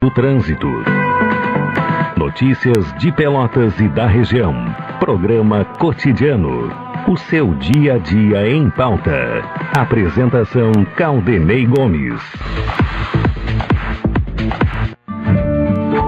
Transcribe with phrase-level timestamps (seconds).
[0.00, 0.68] do trânsito.
[2.16, 4.54] Notícias de Pelotas e da região.
[5.00, 6.70] Programa cotidiano.
[7.08, 9.42] O seu dia a dia em pauta.
[9.76, 12.22] Apresentação Caldenei Gomes.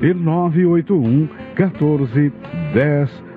[0.00, 2.32] e 981 14
[2.72, 3.27] 10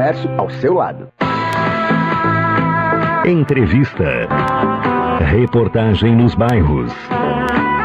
[0.00, 1.08] Comércio ao seu lado.
[3.26, 4.26] Entrevista.
[5.26, 6.90] Reportagem nos bairros.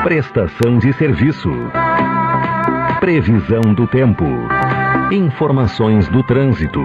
[0.02, 1.52] Prestação de serviço.
[3.02, 4.24] Previsão do tempo.
[5.12, 6.80] Informações do trânsito.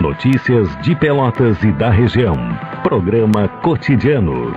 [0.00, 2.34] Notícias de Pelotas e da região.
[2.82, 4.52] Programa cotidiano.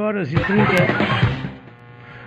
[0.00, 0.64] Horas e 30.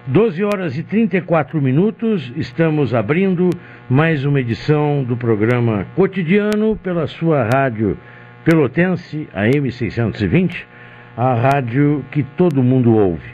[0.05, 3.49] 12 horas e 34 minutos, estamos abrindo
[3.89, 7.97] mais uma edição do programa cotidiano pela sua rádio
[8.45, 10.65] pelotense, a M620,
[11.17, 13.33] a rádio que todo mundo ouve.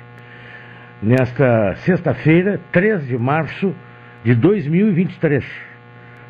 [1.04, 3.76] Nesta sexta-feira, 3 de março
[4.24, 5.44] de 2023,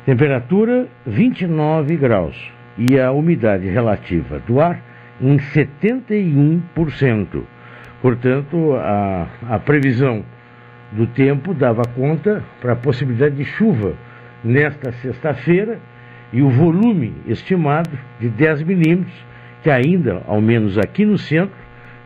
[0.04, 4.82] temperatura 29 graus e a umidade relativa do ar
[5.20, 7.44] em 71%.
[8.00, 10.24] Portanto, a, a previsão
[10.92, 13.94] do tempo dava conta para a possibilidade de chuva
[14.42, 15.78] nesta sexta-feira
[16.32, 19.26] e o volume estimado de 10 milímetros,
[19.62, 21.54] que ainda, ao menos aqui no centro,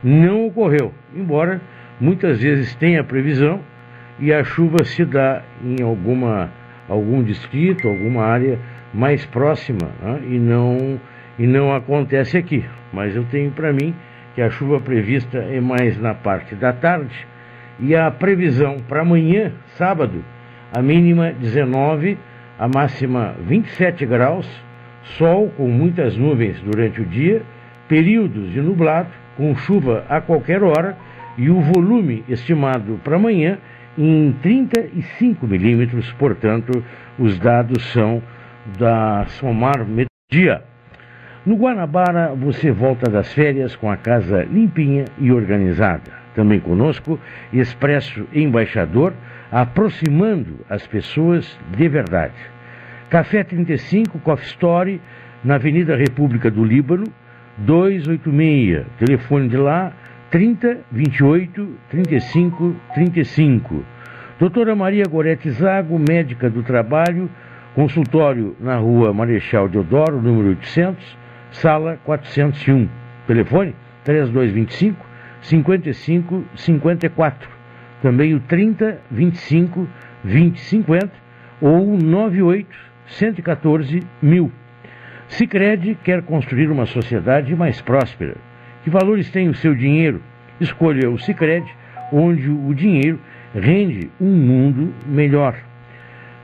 [0.03, 1.61] não ocorreu, embora
[1.99, 3.61] muitas vezes tenha previsão
[4.19, 6.49] e a chuva se dá em alguma,
[6.87, 8.59] algum distrito, alguma área
[8.93, 10.99] mais próxima né, e, não,
[11.39, 12.63] e não acontece aqui.
[12.93, 13.93] Mas eu tenho para mim
[14.35, 17.15] que a chuva prevista é mais na parte da tarde,
[17.79, 20.23] e a previsão para amanhã, sábado,
[20.73, 22.17] a mínima 19,
[22.59, 24.47] a máxima 27 graus,
[25.17, 27.43] sol com muitas nuvens durante o dia,
[27.87, 30.97] períodos de nublado, com chuva a qualquer hora,
[31.37, 33.57] e o volume estimado para amanhã
[33.97, 36.83] em 35 milímetros, portanto,
[37.17, 38.21] os dados são
[38.77, 40.74] da Somar Meteorologia.
[41.45, 46.11] No Guanabara, você volta das férias com a casa limpinha e organizada.
[46.33, 47.19] Também conosco,
[47.53, 49.13] Expresso Embaixador,
[49.51, 52.33] aproximando as pessoas de verdade.
[53.11, 55.01] Café 35 Coffee Story,
[55.43, 57.05] na Avenida República do Líbano,
[57.59, 58.83] 286.
[58.97, 59.93] Telefone de lá,
[60.31, 63.85] 30 28 35 35.
[64.39, 67.29] Doutora Maria Gorete Zago, médica do trabalho,
[67.75, 71.24] consultório na rua Marechal Deodoro, número 800,
[71.55, 72.87] sala 401.
[73.27, 75.05] Telefone 3225
[75.41, 77.49] 55 54.
[78.01, 79.87] Também o 30 25
[80.23, 81.11] 20 50
[81.61, 82.67] ou 98
[83.07, 84.51] 114 mil.
[85.27, 88.35] Sicredi quer construir uma sociedade mais próspera.
[88.83, 90.21] Que valores tem o seu dinheiro?
[90.59, 91.71] Escolha o Sicredi,
[92.11, 93.19] onde o dinheiro
[93.53, 95.55] rende um mundo melhor.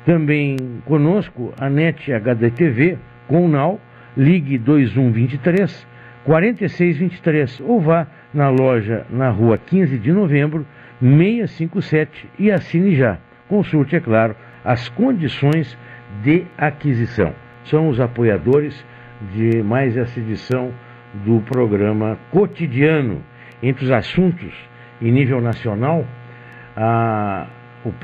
[0.05, 2.97] Também conosco a NET HDTV
[3.27, 3.79] com o NAU,
[4.15, 5.87] ligue 2123
[6.23, 10.65] 4623 ou vá na loja na rua 15 de novembro
[10.99, 13.17] 657 e assine já.
[13.47, 15.77] Consulte, é claro, as condições
[16.23, 17.33] de aquisição.
[17.65, 18.85] São os apoiadores
[19.33, 20.71] de mais essa edição
[21.25, 23.21] do programa cotidiano.
[23.63, 24.53] Entre os assuntos
[25.01, 26.05] em nível nacional,
[26.75, 27.47] a,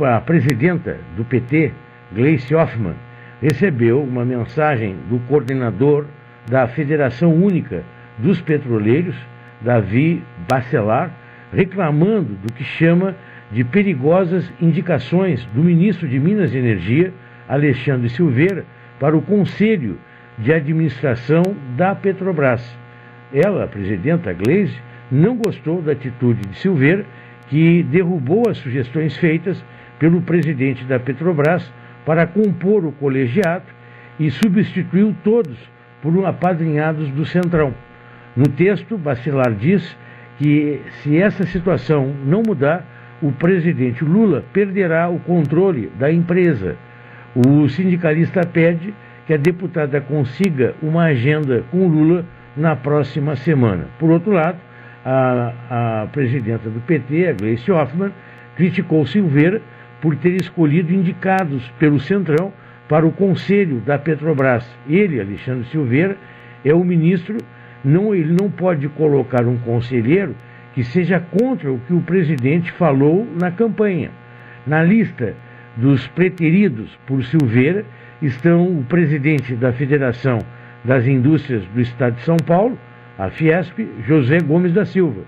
[0.01, 1.71] a presidenta do PT,
[2.11, 2.95] Gleice Hoffmann,
[3.41, 6.05] recebeu uma mensagem do coordenador
[6.49, 7.83] da Federação Única
[8.17, 9.15] dos Petroleiros,
[9.61, 11.11] Davi Bacelar,
[11.53, 13.15] reclamando do que chama
[13.51, 17.13] de perigosas indicações do ministro de Minas e Energia,
[17.47, 18.65] Alexandre Silveira,
[18.99, 19.97] para o Conselho
[20.37, 21.43] de Administração
[21.75, 22.77] da Petrobras.
[23.33, 24.77] Ela, a presidenta Gleisi,
[25.11, 27.05] não gostou da atitude de Silveira,
[27.49, 29.63] que derrubou as sugestões feitas
[29.97, 31.71] pelo presidente da Petrobras
[32.07, 33.65] para compor o colegiado
[34.17, 35.57] e substituiu todos
[36.01, 37.73] por apadrinhados do Centrão.
[38.33, 39.97] No texto, Bacelar diz
[40.37, 42.85] que se essa situação não mudar,
[43.21, 46.77] o presidente Lula perderá o controle da empresa.
[47.35, 48.93] O sindicalista pede
[49.25, 52.23] que a deputada consiga uma agenda com Lula
[52.55, 53.87] na próxima semana.
[53.99, 54.57] Por outro lado,
[55.03, 58.13] a, a presidenta do PT, a Gleice Hoffmann,
[58.55, 59.61] criticou Silveira
[60.01, 62.53] por ter escolhido indicados pelo Centrão
[62.87, 64.67] para o conselho da Petrobras.
[64.87, 66.17] Ele, Alexandre Silveira,
[66.63, 67.37] é o ministro,
[67.83, 70.35] não, ele não pode colocar um conselheiro
[70.73, 74.11] que seja contra o que o presidente falou na campanha.
[74.65, 75.33] Na lista
[75.75, 77.85] dos preteridos por Silveira
[78.21, 80.39] estão o presidente da Federação
[80.83, 82.77] das Indústrias do Estado de São Paulo,
[83.17, 85.21] a Fiesp, José Gomes da Silva,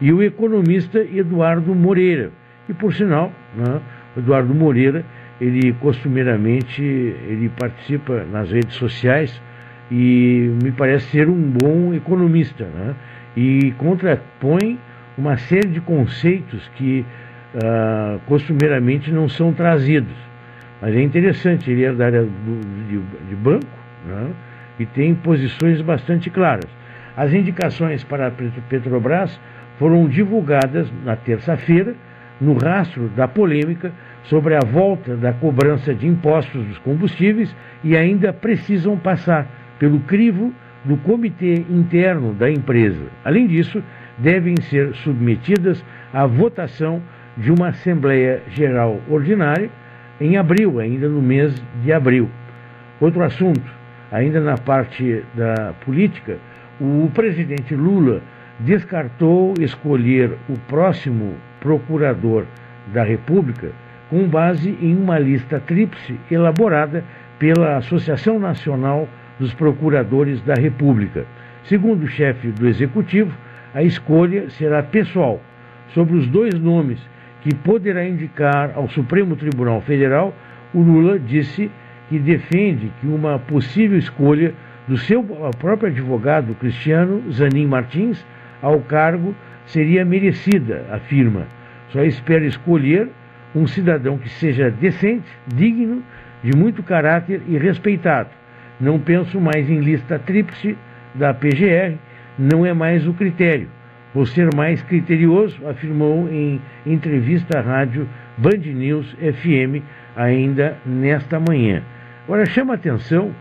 [0.00, 2.30] e o economista Eduardo Moreira.
[2.68, 3.80] E por sinal, né,
[4.16, 5.04] Eduardo Moreira,
[5.40, 9.40] ele costumeiramente ele participa nas redes sociais
[9.90, 12.94] e me parece ser um bom economista, né?
[13.36, 14.78] E contrapõe
[15.18, 17.04] uma série de conceitos que
[17.54, 20.14] uh, costumeiramente não são trazidos.
[20.80, 23.66] Mas é interessante, ele é da área do, de, de, banco
[24.06, 24.30] né?
[24.78, 26.68] e tem posições bastante claras.
[27.16, 29.40] As indicações para a Petrobras
[29.78, 31.94] foram divulgadas na terça-feira,
[32.40, 33.92] no rastro da polêmica
[34.24, 39.46] sobre a volta da cobrança de impostos dos combustíveis e ainda precisam passar
[39.78, 40.52] pelo crivo
[40.84, 43.04] do comitê interno da empresa.
[43.24, 43.82] Além disso,
[44.18, 47.02] devem ser submetidas à votação
[47.36, 49.70] de uma Assembleia Geral Ordinária
[50.20, 52.30] em abril, ainda no mês de abril.
[53.00, 53.62] Outro assunto,
[54.12, 56.38] ainda na parte da política,
[56.80, 58.22] o presidente Lula
[58.60, 61.34] descartou escolher o próximo
[61.64, 62.44] procurador
[62.92, 63.72] da República
[64.10, 67.02] com base em uma lista tríplice elaborada
[67.38, 69.08] pela Associação Nacional
[69.40, 71.24] dos Procuradores da República.
[71.64, 73.32] Segundo o chefe do Executivo,
[73.74, 75.40] a escolha será pessoal
[75.88, 77.00] sobre os dois nomes
[77.40, 80.34] que poderá indicar ao Supremo Tribunal Federal,
[80.72, 81.70] o Lula disse
[82.08, 84.54] que defende que uma possível escolha
[84.86, 85.22] do seu
[85.58, 88.24] próprio advogado Cristiano Zanin Martins
[88.62, 89.34] ao cargo
[89.66, 91.46] seria merecida, afirma.
[91.90, 93.08] Só espera escolher
[93.54, 96.02] um cidadão que seja decente, digno,
[96.42, 98.30] de muito caráter e respeitado.
[98.80, 100.76] Não penso mais em lista tríplice
[101.14, 101.96] da PGR,
[102.38, 103.68] não é mais o critério.
[104.12, 109.82] Vou ser mais criterioso, afirmou em entrevista à rádio Band News FM
[110.16, 111.82] ainda nesta manhã.
[112.24, 113.32] Agora chama atenção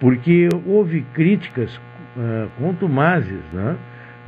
[0.00, 3.76] porque houve críticas uh, contumazes né,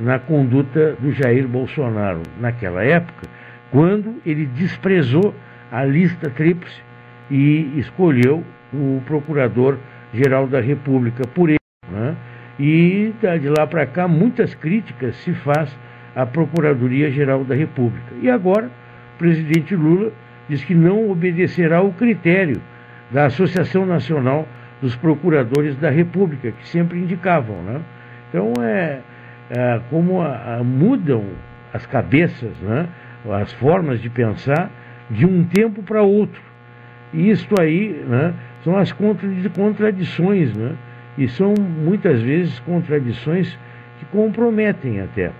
[0.01, 3.27] na conduta do Jair Bolsonaro naquela época,
[3.69, 5.33] quando ele desprezou
[5.71, 6.81] a lista tríplice
[7.29, 8.43] e escolheu
[8.73, 11.23] o Procurador-Geral da República.
[11.27, 11.59] Por ele,
[12.59, 15.75] E de lá para cá, muitas críticas se faz
[16.15, 18.13] à Procuradoria-Geral da República.
[18.21, 18.67] E agora,
[19.15, 20.11] o presidente Lula
[20.49, 22.61] diz que não obedecerá ao critério
[23.11, 24.47] da Associação Nacional
[24.81, 27.55] dos Procuradores da República, que sempre indicavam.
[27.63, 27.81] Né?
[28.29, 28.99] Então, é,
[29.51, 31.25] é como a, a, mudam
[31.73, 32.87] as cabeças, né?
[33.41, 34.71] as formas de pensar
[35.09, 36.41] de um tempo para outro.
[37.13, 40.73] E isto aí né, são as contradições, né?
[41.17, 43.59] e são muitas vezes contradições
[43.99, 45.31] que comprometem até.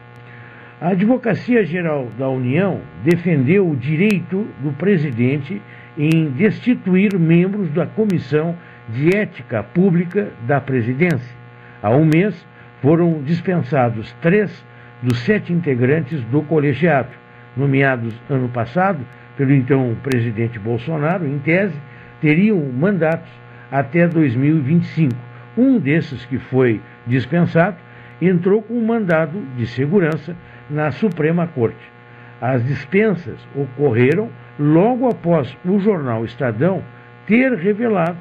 [0.82, 5.62] A Advocacia Geral da União defendeu o direito do presidente
[5.98, 8.58] em destituir membros da Comissão
[8.90, 11.36] de Ética Pública da Presidência.
[11.82, 12.46] Há um mês
[12.82, 14.66] foram dispensados três
[15.02, 17.10] dos sete integrantes do colegiado,
[17.56, 19.00] nomeados ano passado
[19.38, 21.76] pelo então presidente Bolsonaro, em tese,
[22.20, 23.32] teriam mandatos
[23.72, 25.16] até 2025.
[25.58, 27.78] Um desses que foi dispensado
[28.22, 30.36] entrou com um mandado de segurança
[30.70, 31.92] na Suprema Corte.
[32.40, 36.84] As dispensas ocorreram logo após o jornal Estadão
[37.26, 38.18] ter revelado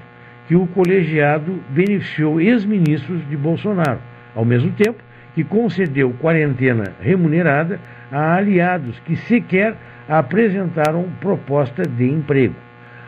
[0.48, 4.00] que o colegiado beneficiou ex-ministros de Bolsonaro,
[4.34, 5.02] ao mesmo tempo
[5.34, 7.78] que concedeu quarentena remunerada
[8.10, 9.74] a aliados que sequer
[10.08, 12.54] apresentaram proposta de emprego.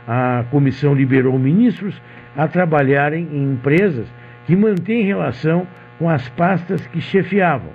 [0.06, 2.00] A comissão liberou ministros
[2.36, 4.06] a trabalharem em empresas
[4.46, 5.66] que mantêm relação
[5.98, 7.70] com as pastas que chefiavam.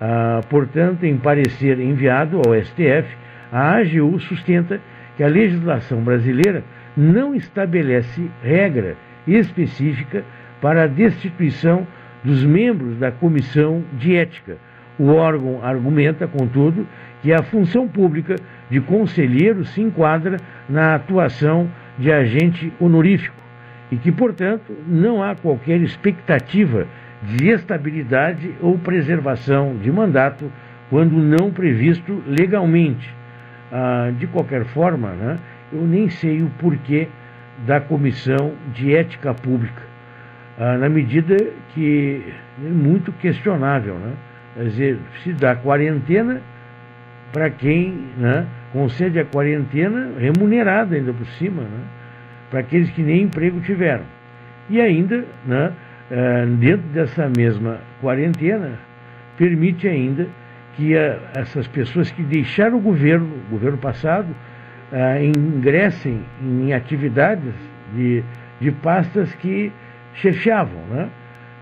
[0.00, 3.16] Ah, portanto, em parecer enviado ao STF,
[3.52, 4.80] a AGU sustenta
[5.16, 6.62] que a legislação brasileira
[6.96, 10.24] não estabelece regra específica
[10.60, 11.86] para a destituição
[12.24, 14.56] dos membros da comissão de ética.
[14.98, 16.86] O órgão argumenta, contudo,
[17.22, 18.36] que a função pública
[18.70, 23.36] de conselheiro se enquadra na atuação de agente honorífico
[23.90, 26.86] e que, portanto, não há qualquer expectativa
[27.22, 30.50] de estabilidade ou preservação de mandato
[30.90, 33.12] quando não previsto legalmente.
[33.70, 35.38] Ah, de qualquer forma, né,
[35.72, 37.08] eu nem sei o porquê
[37.66, 39.82] da Comissão de Ética Pública,
[40.58, 41.36] na medida
[41.74, 42.22] que
[42.64, 43.94] é muito questionável.
[43.94, 44.12] Né?
[44.54, 46.40] Quer dizer, se dá quarentena
[47.32, 51.84] para quem né, concede a quarentena remunerada ainda por cima, né,
[52.50, 54.04] para aqueles que nem emprego tiveram.
[54.70, 55.72] E ainda, né,
[56.10, 58.72] eh, dentro dessa mesma quarentena,
[59.36, 60.26] permite ainda
[60.74, 64.28] que a, essas pessoas que deixaram o governo, o governo passado,
[64.92, 67.54] uh, ingressem em atividades
[67.94, 68.22] de,
[68.60, 69.72] de pastas que
[70.20, 71.08] chefiavam, né?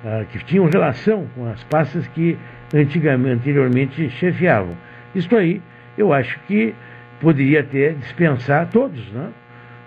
[0.04, 2.38] Uh, que tinham relação com as pastas que
[2.74, 4.76] antigamente, anteriormente chefiavam.
[5.14, 5.60] Isto aí,
[5.96, 6.74] eu acho que
[7.20, 9.30] poderia até dispensar todos, né?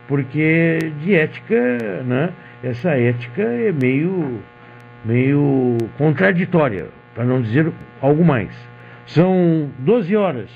[0.08, 2.32] porque de ética, né?
[2.64, 4.40] essa ética é meio,
[5.06, 7.72] meio contraditória, para não dizer
[8.02, 8.50] algo mais.
[9.06, 10.50] São 12 horas,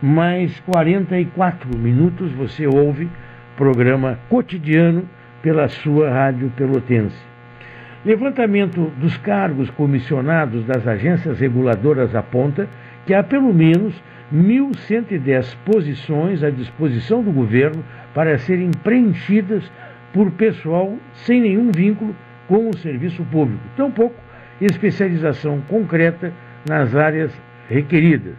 [0.00, 3.08] mais 44 minutos você ouve
[3.56, 5.08] programa cotidiano
[5.42, 7.31] pela sua rádio pelotense.
[8.04, 12.68] Levantamento dos cargos comissionados das agências reguladoras aponta
[13.06, 13.94] que há pelo menos
[14.34, 19.70] 1.110 posições à disposição do governo para serem preenchidas
[20.12, 22.14] por pessoal sem nenhum vínculo
[22.48, 24.20] com o serviço público, tampouco
[24.60, 26.32] especialização concreta
[26.68, 27.32] nas áreas
[27.68, 28.34] requeridas.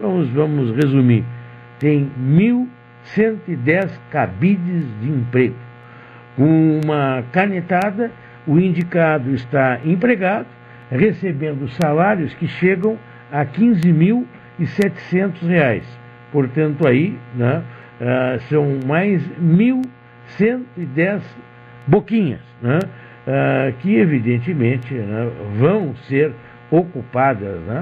[0.00, 1.24] Vamos, vamos resumir.
[1.78, 5.56] Tem 1.110 cabides de emprego.
[6.36, 8.10] Com uma canetada,
[8.46, 10.46] o indicado está empregado,
[10.90, 12.98] recebendo salários que chegam
[13.32, 15.84] a 15.700 reais.
[16.30, 17.62] Portanto, aí né,
[18.00, 21.22] uh, são mais 1.110
[21.86, 26.32] boquinhas, né, uh, que evidentemente né, vão ser
[26.70, 27.80] ocupadas né,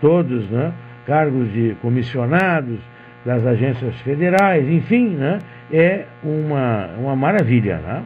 [0.00, 0.72] todos, né,
[1.06, 2.80] cargos de comissionados
[3.24, 5.38] das agências federais, enfim, né,
[5.72, 8.04] é uma, uma maravilha.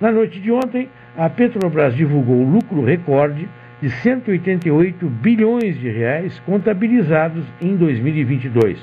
[0.00, 0.88] Na noite de ontem,
[1.20, 3.46] a Petrobras divulgou o lucro recorde
[3.82, 8.82] de 188 bilhões de reais contabilizados em 2022.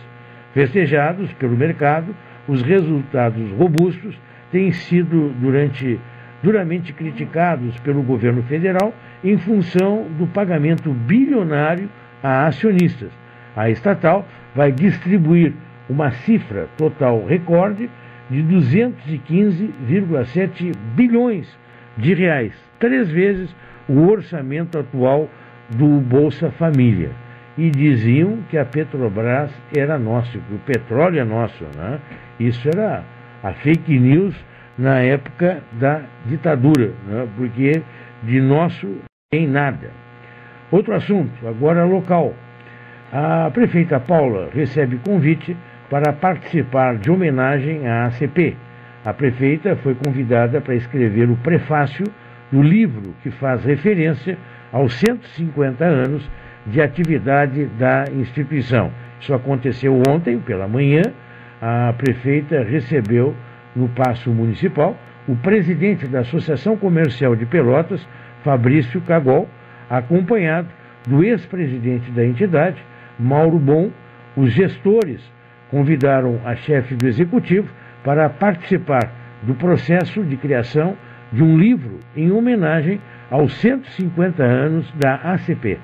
[0.54, 2.16] Festejados pelo mercado,
[2.48, 4.16] os resultados robustos
[4.52, 6.00] têm sido durante
[6.44, 11.90] duramente criticados pelo governo federal em função do pagamento bilionário
[12.22, 13.10] a acionistas.
[13.56, 15.54] A estatal vai distribuir
[15.90, 17.90] uma cifra total recorde
[18.30, 21.58] de 215,7 bilhões
[21.98, 23.54] de reais, três vezes
[23.88, 25.30] o orçamento atual
[25.70, 27.12] do Bolsa Família.
[27.58, 31.66] E diziam que a Petrobras era nossa, que o petróleo é nosso.
[31.76, 32.00] Né?
[32.40, 33.04] Isso era
[33.44, 34.36] a fake news
[34.78, 37.28] na época da ditadura, né?
[37.36, 37.82] porque
[38.24, 38.88] de nosso
[39.32, 39.90] tem nada.
[40.72, 42.34] Outro assunto, agora local.
[43.12, 45.56] A prefeita Paula recebe convite
[45.90, 48.56] para participar de homenagem à ACP.
[49.08, 52.04] A prefeita foi convidada para escrever o prefácio
[52.52, 54.38] do livro que faz referência
[54.70, 56.30] aos 150 anos
[56.66, 58.92] de atividade da instituição.
[59.18, 61.04] Isso aconteceu ontem, pela manhã.
[61.62, 63.34] A prefeita recebeu
[63.74, 68.06] no Paço Municipal o presidente da Associação Comercial de Pelotas,
[68.44, 69.48] Fabrício Cagol,
[69.90, 70.68] acompanhado
[71.08, 72.84] do ex-presidente da entidade,
[73.18, 73.90] Mauro Bom.
[74.36, 75.22] Os gestores
[75.72, 77.70] convidaram a chefe do executivo
[78.08, 79.12] para participar
[79.44, 80.96] do processo de criação
[81.30, 85.78] de um livro em homenagem aos 150 anos da ACP,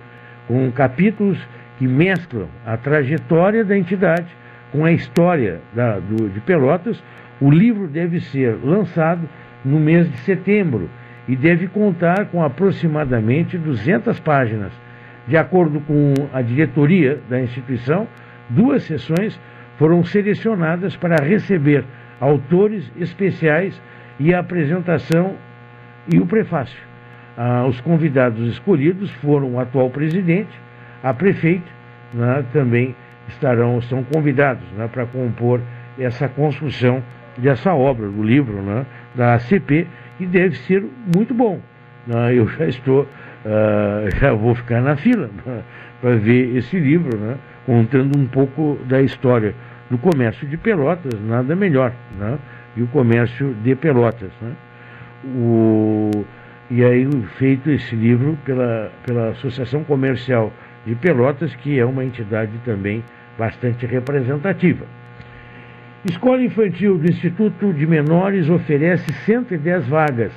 [0.47, 1.37] com capítulos
[1.77, 4.27] que mesclam a trajetória da entidade
[4.71, 7.03] com a história da, do, de Pelotas.
[7.41, 9.27] O livro deve ser lançado
[9.65, 10.89] no mês de setembro
[11.27, 14.71] e deve contar com aproximadamente 200 páginas.
[15.27, 18.07] De acordo com a diretoria da instituição,
[18.49, 19.37] duas sessões
[19.77, 21.83] foram selecionadas para receber
[22.19, 23.79] autores especiais
[24.19, 25.35] e a apresentação
[26.11, 26.79] e o prefácio.
[27.37, 30.51] Ah, os convidados escolhidos foram o atual presidente,
[31.01, 31.69] a prefeita,
[32.13, 32.95] né, também
[33.27, 35.59] estarão, são convidados né, para compor
[35.97, 37.01] essa construção
[37.37, 40.83] dessa obra, do livro né, da ACP, que deve ser
[41.15, 41.59] muito bom.
[42.05, 45.63] Né, eu já estou, uh, já vou ficar na fila né,
[46.01, 49.55] para ver esse livro, né, contando um pouco da história
[49.93, 52.39] do comércio de Pelotas, nada melhor, né,
[52.75, 54.31] e o comércio de Pelotas.
[54.41, 54.51] Né.
[55.23, 56.09] O,
[56.71, 57.07] e aí
[57.37, 60.51] feito esse livro pela, pela Associação Comercial
[60.83, 63.03] de Pelotas, que é uma entidade também
[63.37, 64.83] bastante representativa.
[66.05, 70.31] Escola Infantil do Instituto de Menores oferece 110 vagas.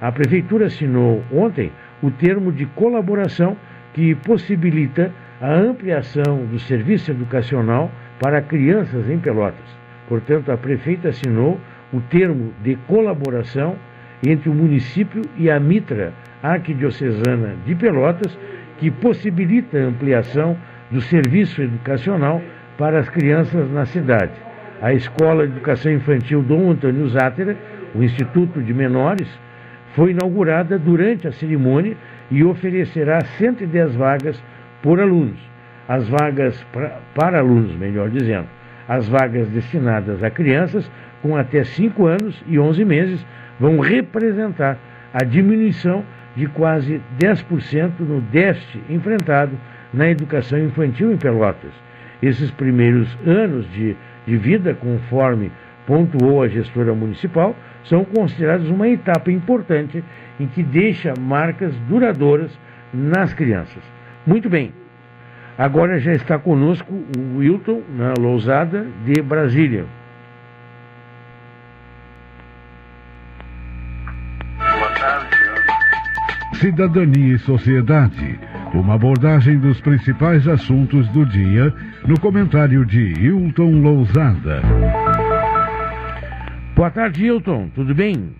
[0.00, 3.56] A Prefeitura assinou ontem o termo de colaboração
[3.92, 9.78] que possibilita a ampliação do serviço educacional para crianças em Pelotas.
[10.08, 11.60] Portanto, a Prefeita assinou
[11.92, 13.74] o termo de colaboração
[14.24, 18.38] entre o município e a Mitra Arquidiocesana de Pelotas,
[18.78, 20.56] que possibilita a ampliação
[20.90, 22.40] do serviço educacional
[22.78, 27.56] para as crianças na cidade a Escola de Educação Infantil Dom Antônio Zátera,
[27.94, 29.28] o Instituto de Menores,
[29.94, 31.96] foi inaugurada durante a cerimônia
[32.30, 34.42] e oferecerá 110 vagas
[34.82, 35.38] por alunos.
[35.88, 38.46] As vagas pra, para alunos, melhor dizendo,
[38.88, 40.90] as vagas destinadas a crianças
[41.22, 43.26] com até 5 anos e 11 meses
[43.58, 44.78] vão representar
[45.12, 46.04] a diminuição
[46.36, 49.52] de quase 10% no déficit enfrentado
[49.92, 51.72] na educação infantil em Pelotas.
[52.22, 55.50] Esses primeiros anos de de vida, conforme
[55.86, 60.04] pontuou a gestora municipal, são considerados uma etapa importante
[60.38, 62.56] em que deixa marcas duradouras
[62.92, 63.82] nas crianças.
[64.26, 64.72] Muito bem,
[65.60, 69.84] agora já está conosco o Wilton, na Lousada, de Brasília.
[74.58, 75.36] Boa tarde,
[76.54, 78.38] Cidadania e Sociedade
[78.74, 81.74] uma abordagem dos principais assuntos do dia
[82.06, 84.62] no comentário de Hilton Lousada.
[86.76, 87.68] Boa tarde, Hilton.
[87.74, 88.34] Tudo bem?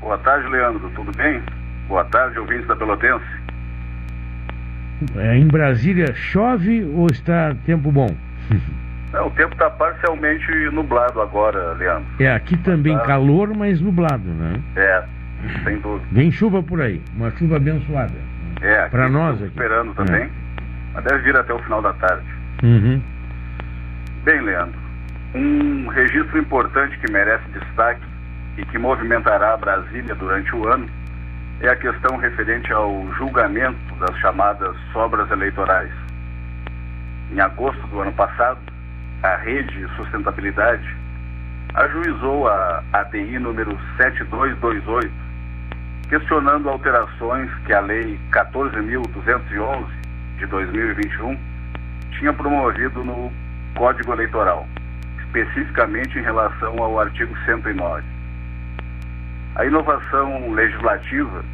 [0.00, 0.90] Boa tarde, Leandro.
[0.94, 1.42] Tudo bem?
[1.86, 3.47] Boa tarde, ouvintes da Pelotense.
[5.16, 8.14] É, em Brasília chove ou está tempo bom?
[9.10, 12.04] É, o tempo está parcialmente nublado agora, Leandro.
[12.20, 13.04] É, aqui também tá...
[13.04, 14.60] calor, mas nublado, né?
[14.76, 15.02] É,
[15.64, 16.06] sem dúvida.
[16.12, 18.12] Vem chuva por aí, uma chuva abençoada.
[18.60, 19.46] É, para nós aqui.
[19.46, 20.24] esperando também.
[20.24, 20.30] É.
[20.92, 22.26] Mas deve vir até o final da tarde.
[22.62, 23.00] Uhum.
[24.24, 24.78] Bem, Leandro,
[25.34, 28.02] um registro importante que merece destaque
[28.58, 30.86] e que movimentará Brasília durante o ano
[31.60, 35.92] é a questão referente ao julgamento das chamadas sobras eleitorais.
[37.32, 38.60] Em agosto do ano passado,
[39.22, 40.96] a Rede Sustentabilidade
[41.74, 45.28] ajuizou a ADI número 7228
[46.08, 49.86] questionando alterações que a Lei 14.211
[50.38, 51.38] de 2021
[52.12, 53.30] tinha promovido no
[53.76, 54.66] Código Eleitoral,
[55.20, 58.17] especificamente em relação ao artigo 109.
[59.58, 61.44] A inovação legislativa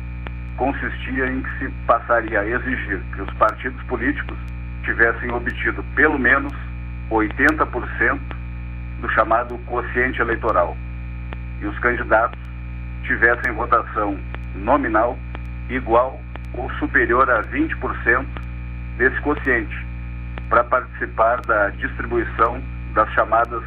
[0.58, 4.36] consistia em que se passaria a exigir que os partidos políticos
[4.84, 6.52] tivessem obtido pelo menos
[7.10, 8.20] 80%
[9.00, 10.76] do chamado quociente eleitoral
[11.62, 12.38] e os candidatos
[13.04, 14.18] tivessem votação
[14.54, 15.18] nominal
[15.70, 16.20] igual
[16.52, 18.26] ou superior a 20%
[18.98, 19.86] desse quociente
[20.50, 22.62] para participar da distribuição
[22.92, 23.64] das chamadas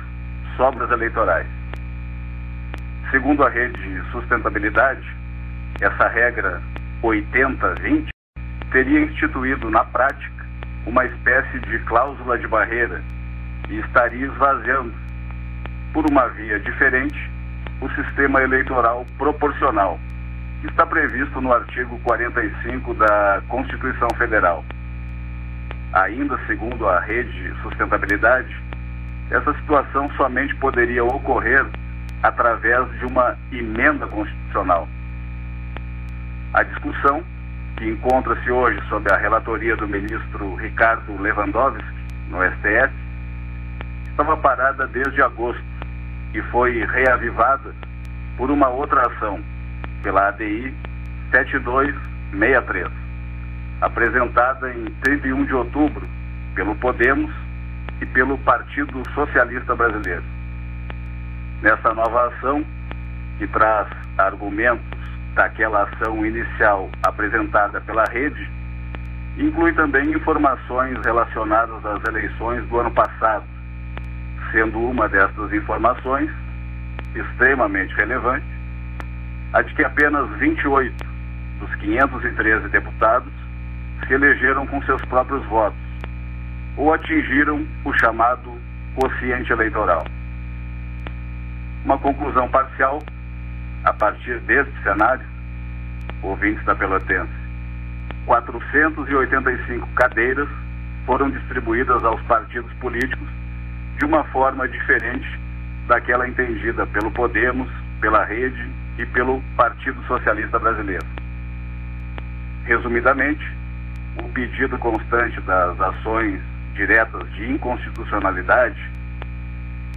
[0.56, 1.57] sobras eleitorais.
[3.10, 5.08] Segundo a rede de sustentabilidade,
[5.80, 6.62] essa regra
[7.02, 8.10] 80-20
[8.70, 10.46] teria instituído na prática
[10.86, 13.02] uma espécie de cláusula de barreira
[13.70, 14.93] e estaria esvaziando,
[15.93, 17.32] por uma via diferente,
[17.80, 19.98] o sistema eleitoral proporcional,
[20.60, 24.65] que está previsto no artigo 45 da Constituição Federal.
[25.93, 28.54] Ainda segundo a Rede Sustentabilidade,
[29.32, 31.65] essa situação somente poderia ocorrer
[32.23, 34.88] através de uma emenda constitucional.
[36.53, 37.23] A discussão,
[37.77, 41.84] que encontra-se hoje sob a relatoria do ministro Ricardo Lewandowski,
[42.30, 42.93] no STF,
[44.10, 45.63] estava parada desde agosto
[46.34, 47.73] e foi reavivada
[48.36, 49.39] por uma outra ação,
[50.03, 50.73] pela ADI
[51.32, 52.88] 7263,
[53.82, 56.08] apresentada em 31 de outubro
[56.56, 57.32] pelo Podemos
[58.01, 60.37] e pelo Partido Socialista Brasileiro.
[61.62, 62.63] Nessa nova ação,
[63.38, 64.86] que traz argumentos
[65.34, 68.50] daquela ação inicial apresentada pela rede,
[69.38, 73.43] inclui também informações relacionadas às eleições do ano passado,
[74.52, 76.30] sendo uma dessas informações
[77.15, 78.46] extremamente relevante
[79.54, 81.06] a de que apenas 28
[81.60, 83.32] dos 513 deputados
[84.08, 85.80] se elegeram com seus próprios votos
[86.76, 88.60] ou atingiram o chamado
[88.96, 90.06] quociente eleitoral.
[91.88, 93.02] Uma conclusão parcial,
[93.86, 95.26] a partir deste cenário,
[96.21, 97.32] ouvintes da Pelotense,
[98.26, 100.50] 485 cadeiras
[101.06, 103.26] foram distribuídas aos partidos políticos
[103.97, 105.39] de uma forma diferente
[105.88, 107.69] daquela entendida pelo Podemos,
[108.02, 111.06] pela Rede e pelo Partido Socialista Brasileiro.
[112.65, 113.50] Resumidamente,
[114.21, 116.41] o pedido constante das ações
[116.73, 118.96] diretas de inconstitucionalidade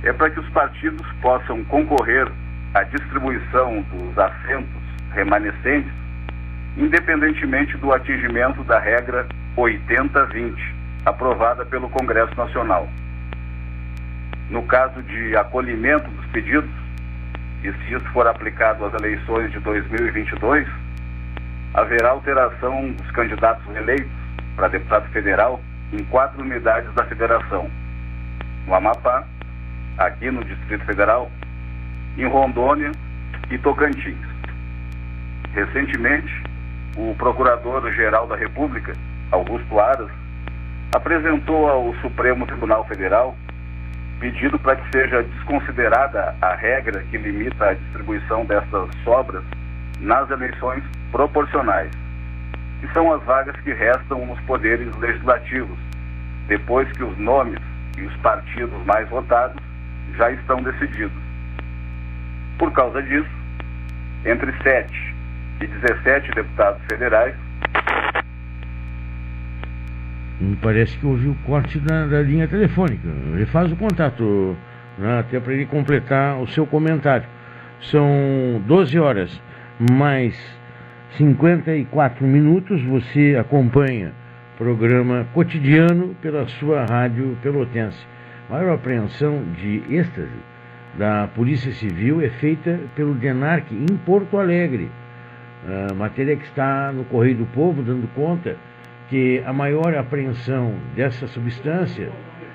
[0.02, 2.26] é para que os partidos possam concorrer
[2.74, 4.82] à distribuição dos assentos
[5.12, 5.92] remanescentes,
[6.76, 10.54] independentemente do atingimento da regra 80-20,
[11.04, 12.88] aprovada pelo Congresso Nacional.
[14.48, 16.70] No caso de acolhimento dos pedidos,
[17.62, 20.66] e se isso for aplicado às eleições de 2022,
[21.74, 24.10] haverá alteração dos candidatos eleitos
[24.56, 25.60] para deputado federal
[25.92, 27.70] em quatro unidades da federação:
[28.66, 29.26] no Amapá,
[30.00, 31.30] aqui no Distrito Federal,
[32.16, 32.90] em Rondônia
[33.50, 34.16] e Tocantins.
[35.52, 36.42] Recentemente,
[36.96, 38.94] o Procurador-Geral da República,
[39.30, 40.10] Augusto Aras,
[40.94, 43.36] apresentou ao Supremo Tribunal Federal
[44.18, 49.44] pedido para que seja desconsiderada a regra que limita a distribuição dessas sobras
[50.00, 50.82] nas eleições
[51.12, 51.90] proporcionais,
[52.80, 55.78] que são as vagas que restam nos poderes legislativos,
[56.48, 57.58] depois que os nomes
[57.98, 59.69] e os partidos mais votados
[60.16, 61.12] já estão decididos.
[62.58, 63.30] Por causa disso,
[64.24, 65.14] entre 7
[65.62, 67.34] e 17 deputados federais.
[70.40, 73.06] Me parece que houve o corte da, da linha telefônica.
[73.34, 74.56] Ele faz o contato,
[74.98, 77.26] né, até para ele completar o seu comentário.
[77.80, 79.42] São 12 horas
[79.90, 80.34] mais
[81.16, 82.82] 54 minutos.
[82.84, 84.12] Você acompanha
[84.56, 88.06] programa cotidiano pela sua rádio pelotense.
[88.50, 90.28] Maior apreensão de êxtase
[90.98, 94.90] da Polícia Civil é feita pelo DENARC em Porto Alegre.
[95.88, 98.56] A matéria que está no Correio do Povo dando conta
[99.08, 102.10] que a maior apreensão dessa substância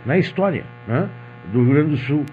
[0.05, 1.07] na história né,
[1.53, 2.25] do Rio Grande do Sul.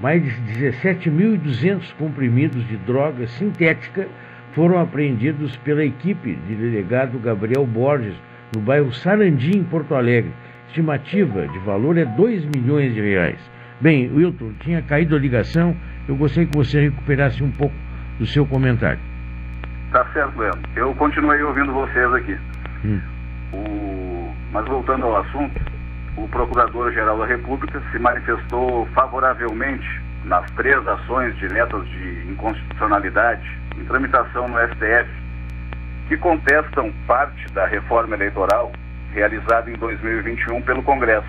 [0.00, 4.08] Mais de 17.200 comprimidos de droga sintética
[4.54, 8.14] foram apreendidos pela equipe de delegado Gabriel Borges,
[8.56, 10.32] no bairro Sarandi, em Porto Alegre.
[10.70, 13.40] Estimativa de valor é 2 milhões de reais.
[13.80, 17.74] Bem, Wilton, tinha caído a ligação, eu gostaria que você recuperasse um pouco
[18.20, 19.00] do seu comentário.
[19.90, 20.62] Tá certo, Leandro.
[20.76, 22.38] Eu continuei ouvindo vocês aqui.
[22.84, 23.00] Hum.
[23.52, 24.32] O...
[24.52, 25.60] Mas voltando ao assunto,
[26.16, 34.46] o Procurador-Geral da República se manifestou favoravelmente nas três ações diretas de inconstitucionalidade em tramitação
[34.46, 35.10] no STF,
[36.06, 38.70] que contestam parte da reforma eleitoral
[39.12, 41.28] realizada em 2021 pelo Congresso,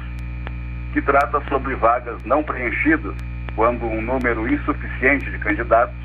[0.94, 3.16] que trata sobre vagas não preenchidas
[3.56, 5.96] quando um número insuficiente de candidatos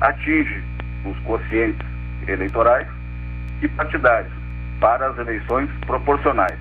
[0.00, 0.62] atinge
[1.04, 1.86] os quocientes
[2.26, 2.86] eleitorais
[3.62, 4.32] e partidários
[4.80, 6.58] para as eleições proporcionais.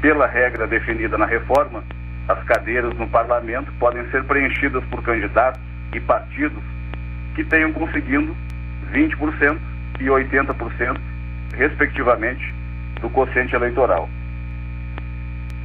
[0.00, 1.82] Pela regra definida na reforma,
[2.28, 5.60] as cadeiras no parlamento podem ser preenchidas por candidatos
[5.92, 6.62] e partidos
[7.34, 8.36] que tenham conseguindo
[8.92, 9.58] 20%
[10.00, 11.00] e 80%,
[11.54, 12.54] respectivamente,
[13.06, 14.08] do quociente eleitoral.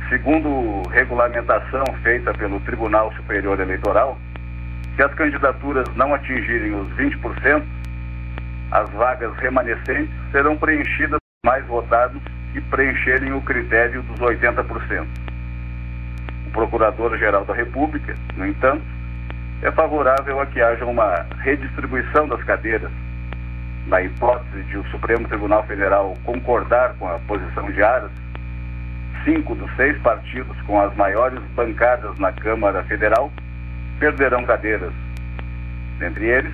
[0.09, 4.17] Segundo regulamentação feita pelo Tribunal Superior Eleitoral,
[4.95, 7.63] se as candidaturas não atingirem os 20%,
[8.71, 12.21] as vagas remanescentes serão preenchidas mais votados
[12.53, 15.07] e preencherem o critério dos 80%.
[16.47, 18.83] O Procurador-Geral da República, no entanto,
[19.63, 22.91] é favorável a que haja uma redistribuição das cadeiras,
[23.91, 28.09] na hipótese de o Supremo Tribunal Federal concordar com a posição de Aras,
[29.25, 33.29] cinco dos seis partidos com as maiores bancadas na Câmara Federal
[33.99, 34.93] perderão cadeiras,
[36.01, 36.53] entre eles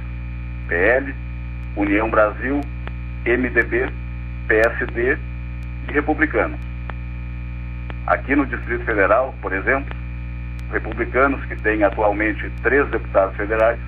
[0.68, 1.14] PL,
[1.76, 2.60] União Brasil,
[3.24, 3.88] MDB,
[4.48, 5.16] PSD
[5.90, 6.60] e Republicanos.
[8.08, 9.96] Aqui no Distrito Federal, por exemplo,
[10.74, 13.80] republicanos, que têm atualmente três deputados federais,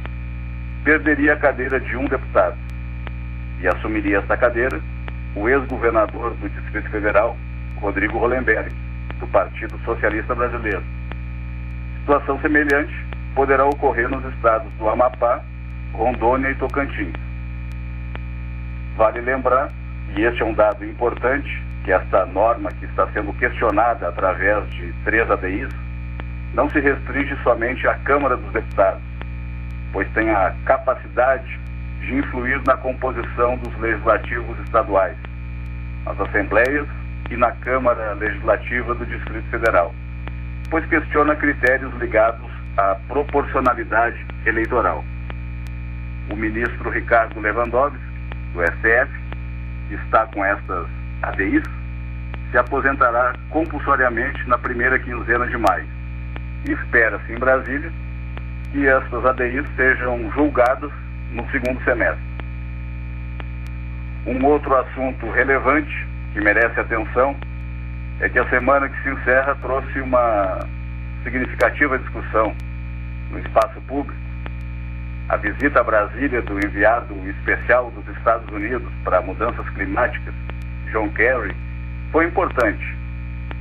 [0.83, 2.55] perderia a cadeira de um deputado
[3.61, 4.79] e assumiria esta cadeira
[5.35, 7.37] o ex-governador do Distrito Federal,
[7.79, 8.73] Rodrigo Hollenberg,
[9.19, 10.83] do Partido Socialista Brasileiro.
[11.99, 12.93] Situação semelhante
[13.35, 15.41] poderá ocorrer nos estados do Amapá,
[15.93, 17.13] Rondônia e Tocantins.
[18.97, 19.69] Vale lembrar,
[20.15, 24.91] e este é um dado importante, que esta norma que está sendo questionada através de
[25.05, 25.69] três ADIs
[26.53, 29.01] não se restringe somente à Câmara dos Deputados,
[29.93, 31.59] pois tem a capacidade
[31.99, 35.17] de influir na composição dos legislativos estaduais,
[36.05, 36.87] nas assembleias
[37.29, 39.93] e na Câmara Legislativa do Distrito Federal,
[40.69, 45.03] pois questiona critérios ligados à proporcionalidade eleitoral.
[46.31, 47.99] O ministro Ricardo Lewandowski,
[48.53, 49.11] do STF,
[49.91, 50.87] está com estas
[51.23, 51.63] ADIs,
[52.51, 55.87] se aposentará compulsoriamente na primeira quinzena de maio.
[56.65, 57.91] Espera-se em Brasília
[58.71, 60.91] que estas ADIs sejam julgadas
[61.31, 62.23] no segundo semestre.
[64.25, 67.35] Um outro assunto relevante que merece atenção
[68.19, 70.59] é que a semana que se encerra trouxe uma
[71.23, 72.53] significativa discussão
[73.31, 74.19] no espaço público.
[75.29, 80.33] A visita a Brasília do enviado especial dos Estados Unidos para mudanças climáticas,
[80.91, 81.55] John Kerry,
[82.11, 82.97] foi importante.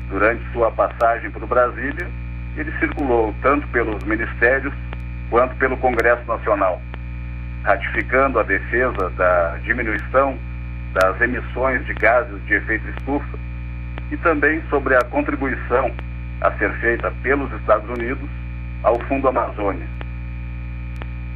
[0.09, 2.09] Durante sua passagem por Brasília,
[2.57, 4.73] ele circulou tanto pelos ministérios
[5.29, 6.81] quanto pelo Congresso Nacional,
[7.65, 10.39] ratificando a defesa da diminuição
[10.95, 13.39] das emissões de gases de efeito estufa
[14.11, 15.93] e também sobre a contribuição
[16.41, 18.29] a ser feita pelos Estados Unidos
[18.83, 19.87] ao Fundo Amazônia.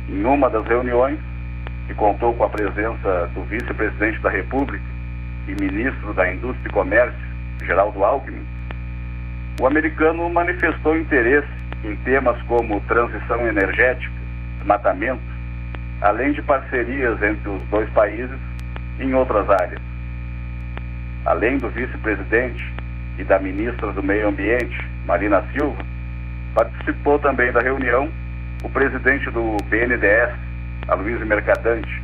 [0.09, 1.19] Em uma das reuniões,
[1.87, 4.85] que contou com a presença do vice-presidente da República
[5.49, 7.33] e ministro da Indústria e Comércio,
[7.65, 8.47] Geraldo Alckmin,
[9.61, 11.49] o americano manifestou interesse
[11.85, 14.13] em temas como transição energética,
[14.59, 15.32] desmatamento,
[16.03, 18.39] além de parcerias entre os dois países
[18.99, 19.81] em outras áreas.
[21.25, 22.73] Além do vice-presidente
[23.19, 25.81] e da ministra do Meio Ambiente, Marina Silva,
[26.55, 28.11] participou também da reunião
[28.65, 30.35] o presidente do BNDES,
[30.89, 32.03] Aloysio Mercadante,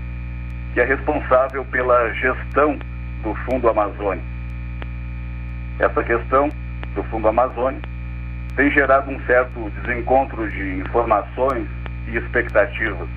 [0.73, 2.79] que é responsável pela gestão
[3.23, 4.23] do Fundo Amazônia.
[5.81, 6.49] Essa questão
[6.95, 7.81] do Fundo Amazônia
[8.55, 11.67] tem gerado um certo desencontro de informações
[12.07, 13.09] e expectativas.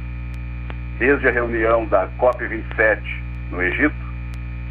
[0.99, 3.01] Desde a reunião da COP27
[3.51, 3.95] no Egito,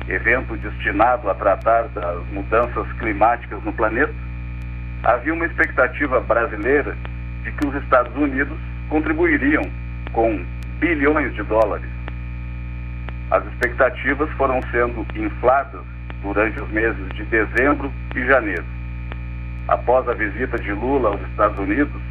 [0.09, 4.15] evento destinado a tratar das mudanças climáticas no planeta,
[5.03, 6.97] havia uma expectativa brasileira
[7.43, 9.63] de que os Estados Unidos contribuiriam
[10.13, 10.45] com
[10.79, 11.89] bilhões de dólares.
[13.31, 15.83] As expectativas foram sendo infladas
[16.23, 18.65] durante os meses de dezembro e janeiro.
[19.69, 22.03] Após a visita de Lula aos Estados Unidos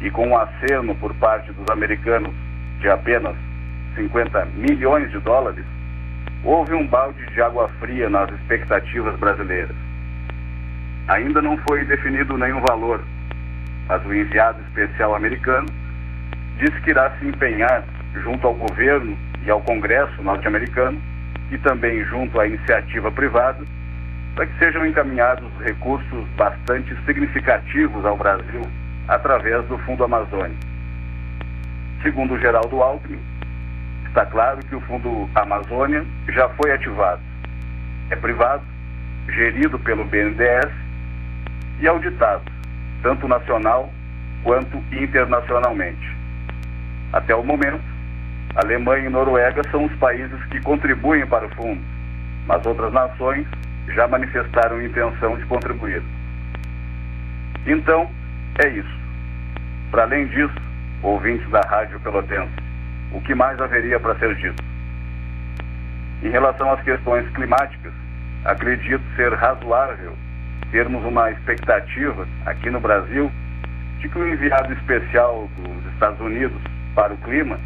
[0.00, 2.34] e com o um aceno por parte dos americanos
[2.80, 3.36] de apenas
[3.94, 5.64] 50 milhões de dólares,
[6.42, 9.76] houve um balde de água fria nas expectativas brasileiras.
[11.08, 13.02] Ainda não foi definido nenhum valor,
[13.86, 15.68] mas o enviado especial americano
[16.58, 17.84] disse que irá se empenhar
[18.22, 21.00] junto ao governo e ao Congresso norte-americano
[21.50, 23.64] e também junto à iniciativa privada
[24.34, 28.62] para que sejam encaminhados recursos bastante significativos ao Brasil
[29.08, 30.69] através do Fundo Amazônia.
[32.02, 33.20] Segundo o Geraldo Alckmin,
[34.06, 37.20] está claro que o Fundo Amazônia já foi ativado.
[38.08, 38.62] É privado,
[39.28, 40.70] gerido pelo BNDES
[41.78, 42.42] e auditado,
[43.02, 43.92] tanto nacional
[44.42, 46.16] quanto internacionalmente.
[47.12, 47.84] Até o momento,
[48.54, 51.82] Alemanha e Noruega são os países que contribuem para o fundo,
[52.46, 53.46] mas outras nações
[53.88, 56.02] já manifestaram intenção de contribuir.
[57.66, 58.10] Então,
[58.64, 59.00] é isso.
[59.90, 60.69] Para além disso,
[61.02, 62.52] ouvintes da Rádio Pelotense,
[63.12, 64.62] o que mais haveria para ser dito?
[66.22, 67.92] Em relação às questões climáticas,
[68.44, 70.14] acredito ser razoável
[70.70, 73.30] termos uma expectativa aqui no Brasil
[73.98, 76.60] de que o enviado especial dos Estados Unidos
[76.94, 77.58] para o clima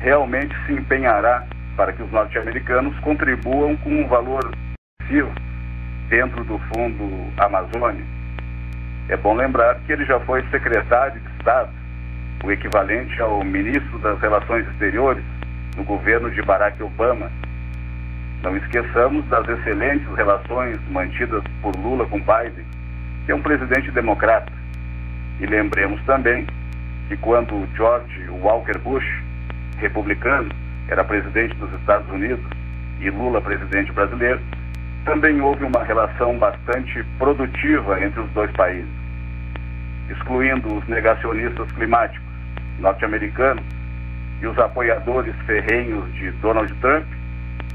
[0.00, 1.44] realmente se empenhará
[1.76, 4.50] para que os norte-americanos contribuam com um valor
[6.08, 8.04] dentro do Fundo Amazônia.
[9.08, 11.70] É bom lembrar que ele já foi secretário de Estado,
[12.44, 15.24] o equivalente ao ministro das Relações Exteriores
[15.76, 17.32] no governo de Barack Obama.
[18.42, 22.66] Não esqueçamos das excelentes relações mantidas por Lula com Biden,
[23.24, 24.52] que é um presidente democrata.
[25.40, 26.46] E lembremos também
[27.08, 29.06] que quando George Walker Bush,
[29.78, 30.50] republicano,
[30.88, 32.44] era presidente dos Estados Unidos
[33.00, 34.40] e Lula presidente brasileiro,
[35.06, 38.90] também houve uma relação bastante produtiva entre os dois países,
[40.10, 42.33] excluindo os negacionistas climáticos
[42.78, 43.64] norte-americanos
[44.40, 47.06] e os apoiadores ferrenhos de Donald Trump,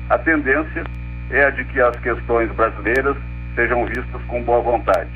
[0.09, 0.83] a tendência
[1.31, 3.15] é a de que as questões brasileiras
[3.55, 5.09] sejam vistas com boa vontade,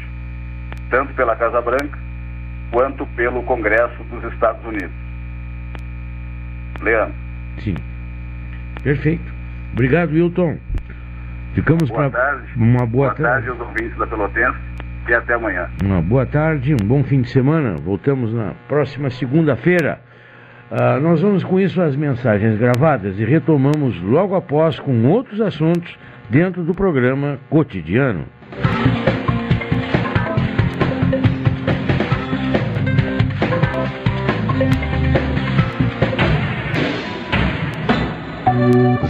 [0.90, 1.98] tanto pela Casa Branca
[2.72, 4.92] quanto pelo Congresso dos Estados Unidos.
[6.82, 7.16] Leandro.
[7.60, 7.76] Sim.
[8.84, 9.32] Perfeito.
[9.74, 10.58] Obrigado, Wilton.
[11.54, 13.24] Ficamos para uma boa, boa tarde.
[13.24, 14.73] tarde aos ouvintes da Pelotense
[15.08, 15.70] e até amanhã.
[15.84, 17.76] Uma boa tarde, um bom fim de semana.
[17.76, 20.00] Voltamos na próxima segunda-feira.
[20.72, 25.96] Uh, nós vamos com isso as mensagens gravadas e retomamos logo após com outros assuntos
[26.30, 28.26] dentro do programa cotidiano.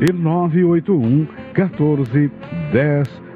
[0.00, 2.30] e 981 14
[2.72, 3.19] 10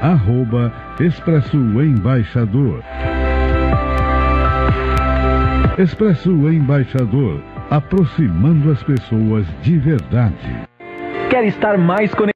[0.00, 2.82] arroba Expresso Embaixador.
[5.78, 10.66] Expresso Embaixador, aproximando as pessoas de verdade.
[11.30, 12.35] Quer estar mais conectado?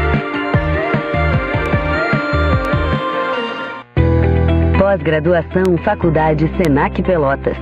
[4.91, 7.55] Pós-graduação Faculdade Senac Pelotas.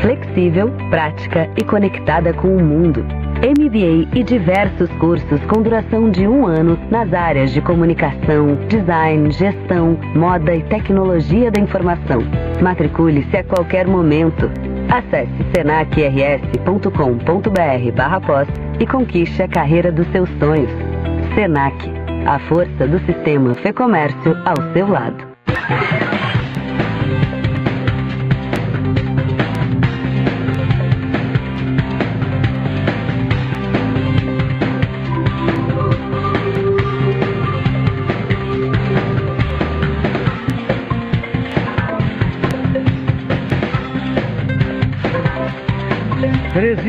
[0.00, 3.04] Flexível, prática e conectada com o mundo.
[3.42, 9.98] MBA e diversos cursos com duração de um ano nas áreas de comunicação, design, gestão,
[10.14, 12.20] moda e tecnologia da informação.
[12.62, 14.48] Matricule-se a qualquer momento.
[14.88, 20.70] Acesse senacrs.com.br pós e conquiste a carreira dos seus sonhos.
[21.34, 21.92] Senac,
[22.24, 25.26] a força do sistema Fê Comércio ao seu lado.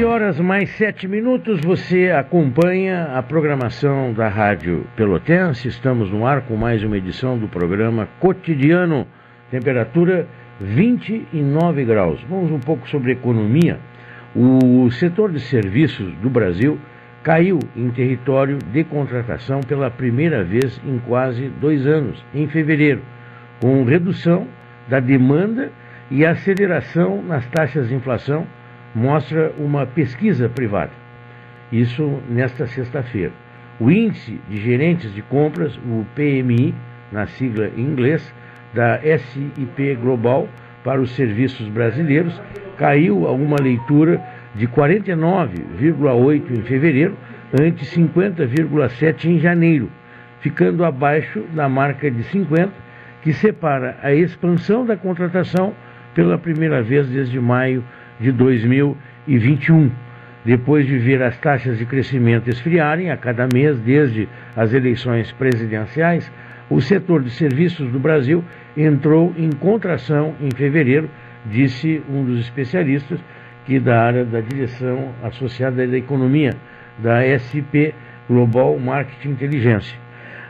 [0.06, 5.68] Horas mais sete minutos, você acompanha a programação da Rádio Pelotense.
[5.68, 9.06] Estamos no ar com mais uma edição do programa cotidiano.
[9.52, 10.26] Temperatura
[10.62, 12.24] 29 graus.
[12.30, 13.78] Vamos um pouco sobre economia.
[14.34, 16.80] O setor de serviços do Brasil
[17.22, 23.02] caiu em território de contratação pela primeira vez em quase dois anos, em fevereiro,
[23.60, 24.48] com redução
[24.88, 25.74] da demanda
[26.10, 28.48] e aceleração nas taxas de inflação
[28.96, 30.92] mostra uma pesquisa privada.
[31.72, 33.32] Isso nesta sexta-feira.
[33.80, 36.74] O índice de gerentes de compras, o PMI,
[37.12, 38.34] na sigla em inglês,
[38.74, 40.48] da SIP Global
[40.84, 42.40] para os serviços brasileiros,
[42.78, 44.22] caiu a uma leitura
[44.56, 47.16] de 49,8 em fevereiro,
[47.60, 49.90] ante 50,7 em janeiro,
[50.40, 52.72] ficando abaixo da marca de 50,
[53.22, 55.74] que separa a expansão da contratação
[56.14, 57.84] pela primeira vez desde maio
[58.20, 59.92] de 2021,
[60.46, 66.32] depois de ver as taxas de crescimento esfriarem a cada mês desde as eleições presidenciais,
[66.70, 68.44] o setor de serviços do Brasil
[68.76, 71.10] entrou em contração em fevereiro,
[71.46, 73.20] disse um dos especialistas
[73.66, 76.56] que da área da direção associada da economia
[76.98, 77.94] da SP
[78.28, 79.98] Global Marketing Inteligência.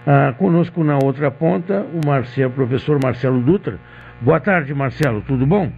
[0.06, 3.80] Ah, conosco na outra ponta o Marcelo, professor Marcelo Dutra.
[4.22, 5.72] Boa tarde, Marcelo, tudo bom?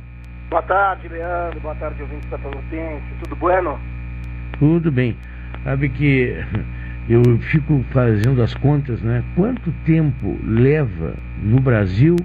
[0.49, 1.59] Boa tarde, Leandro.
[1.59, 3.05] Boa tarde, ouvintes da Pelotense.
[3.21, 3.79] Tudo bueno?
[4.57, 5.15] Tudo bem.
[5.63, 6.43] Sabe que
[7.07, 7.21] eu
[7.51, 9.23] fico fazendo as contas, né?
[9.35, 12.15] Quanto tempo leva no Brasil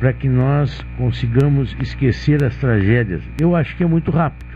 [0.00, 3.22] para que nós consigamos esquecer as tragédias?
[3.40, 4.50] Eu acho que é muito rápido.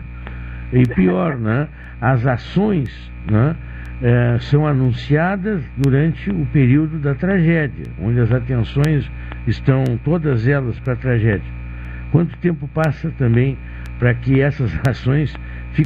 [0.73, 1.69] E pior, né?
[2.01, 2.89] As ações,
[3.31, 3.55] né?
[4.01, 9.09] É, são anunciadas durante o período da tragédia, onde as atenções
[9.47, 11.64] estão todas elas para a tragédia.
[12.15, 13.57] Quanto tempo passa também
[13.99, 15.35] para que essas ações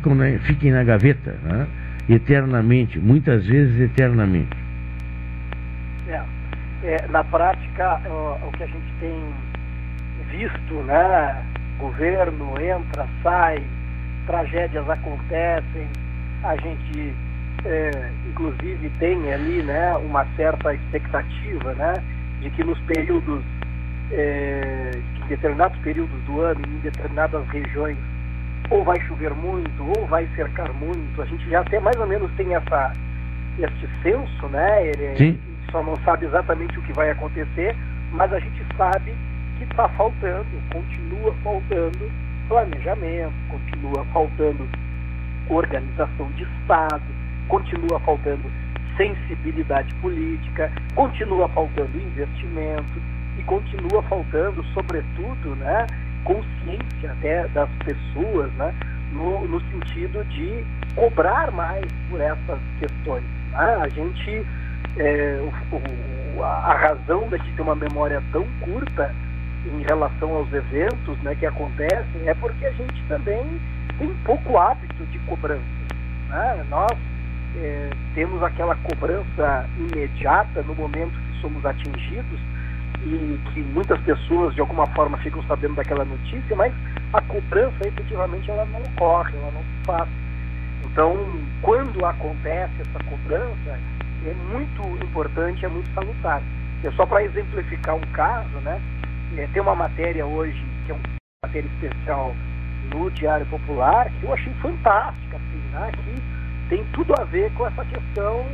[0.05, 1.65] na, fiquem na gaveta, né?
[2.07, 4.55] eternamente, muitas vezes eternamente?
[6.07, 6.21] É,
[6.84, 9.19] é, na prática, o, o, que a gente tem
[10.30, 11.43] visto, né?
[11.80, 13.63] Governo entra, sai,
[14.27, 15.88] tragédias acontecem,
[16.43, 17.11] a gente
[17.65, 21.93] é, inclusive tem ali né, uma certa expectativa né,
[22.41, 23.43] de que nos períodos
[24.12, 24.91] é,
[25.24, 27.97] em determinados períodos do ano, em determinadas regiões,
[28.70, 31.22] ou vai chover muito, ou vai cercar muito.
[31.22, 32.93] A gente já até mais ou menos tem essa,
[33.57, 34.88] este senso, né?
[34.88, 35.39] Ele Sim.
[35.72, 37.76] só não sabe exatamente o que vai acontecer,
[38.12, 39.14] mas a gente sabe
[39.57, 42.12] que está faltando, continua faltando
[42.47, 44.68] planejamento, continua faltando
[45.49, 47.03] organização de Estado,
[47.47, 48.43] continua faltando
[48.97, 53.01] sensibilidade política, continua faltando investimento
[53.50, 55.88] continua faltando, sobretudo, né,
[56.24, 58.72] consciência até das pessoas, né,
[59.12, 60.64] no, no sentido de
[60.95, 63.24] cobrar mais por essas questões.
[63.52, 63.78] Né?
[63.82, 64.45] A gente,
[64.97, 65.39] é,
[65.72, 69.14] o, a razão da gente ter uma memória tão curta
[69.66, 73.43] em relação aos eventos né, que acontecem é porque a gente também
[73.97, 75.64] tem pouco hábito de cobrança.
[76.30, 76.66] Né?
[76.70, 76.95] Nós
[77.58, 82.39] é, temos aquela cobrança imediata no momento que somos atingidos,
[83.06, 86.74] e que muitas pessoas de alguma forma ficam sabendo daquela notícia, mas
[87.14, 90.10] a cobrança efetivamente ela não ocorre, ela não se faz.
[90.86, 91.18] Então,
[91.62, 93.80] quando acontece essa cobrança,
[94.26, 96.41] é muito importante, é muito salutar.
[96.84, 98.82] É só para exemplificar um caso, né?
[99.38, 102.36] É, tem uma matéria hoje que é um matéria especial
[102.93, 105.91] no Diário Popular, que eu achei fantástica, assim, né?
[105.93, 108.45] que tem tudo a ver com essa questão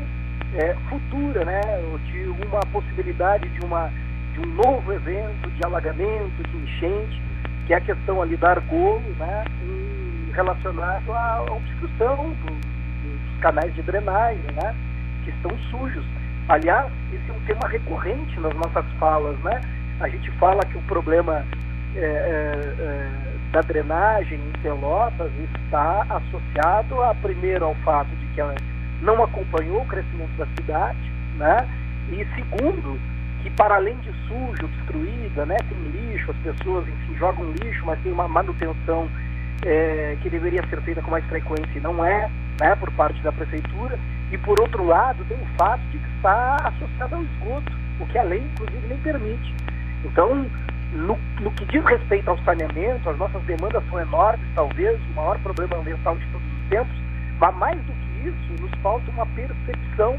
[0.56, 1.62] é, futura, né?
[2.06, 3.92] de uma possibilidade de, uma,
[4.36, 7.22] de um novo evento de alagamento, de enchente,
[7.66, 9.46] que é a questão ali da argolo, né?
[10.34, 14.76] relacionado à obstrução do, dos canais de drenagem, né?
[15.24, 16.04] que estão sujos.
[16.50, 19.62] Aliás, esse é um tema recorrente nas nossas falas, né?
[20.00, 21.44] A gente fala que o problema
[21.96, 23.12] é, é, é,
[23.52, 25.32] da drenagem em Pelotas
[25.64, 28.54] está associado, a, primeiro, ao fato de que ela
[29.02, 31.68] não acompanhou o crescimento da cidade, né?
[32.12, 33.00] E segundo,
[33.46, 38.02] que para além de suja, obstruída, né, tem lixo, as pessoas, enfim, jogam lixo, mas
[38.02, 39.08] tem uma manutenção
[39.64, 42.28] é, que deveria ser feita com mais frequência e não é,
[42.60, 44.00] né, por parte da prefeitura.
[44.32, 48.18] E por outro lado, tem o fato de que está associado ao esgoto, o que
[48.18, 49.54] a lei, inclusive, nem permite.
[50.04, 50.50] Então,
[50.94, 55.38] no, no, que diz respeito ao saneamento, as nossas demandas são enormes, talvez o maior
[55.42, 56.96] problema ambiental de todos os tempos,
[57.40, 60.18] mas mais do que isso, nos falta uma percepção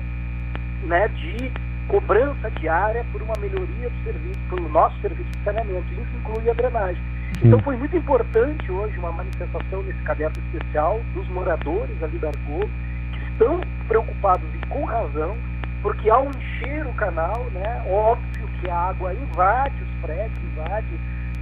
[0.85, 1.51] né, de
[1.89, 5.87] cobrança diária por uma melhoria do serviço, pelo nosso serviço de saneamento.
[5.93, 7.03] Isso inclui a drenagem.
[7.43, 12.69] Então foi muito importante hoje uma manifestação nesse caderno especial dos moradores ali da Argol,
[13.13, 15.37] que estão preocupados e com razão,
[15.83, 20.87] porque ao encher o canal, né, óbvio que a água invade os prédios, invade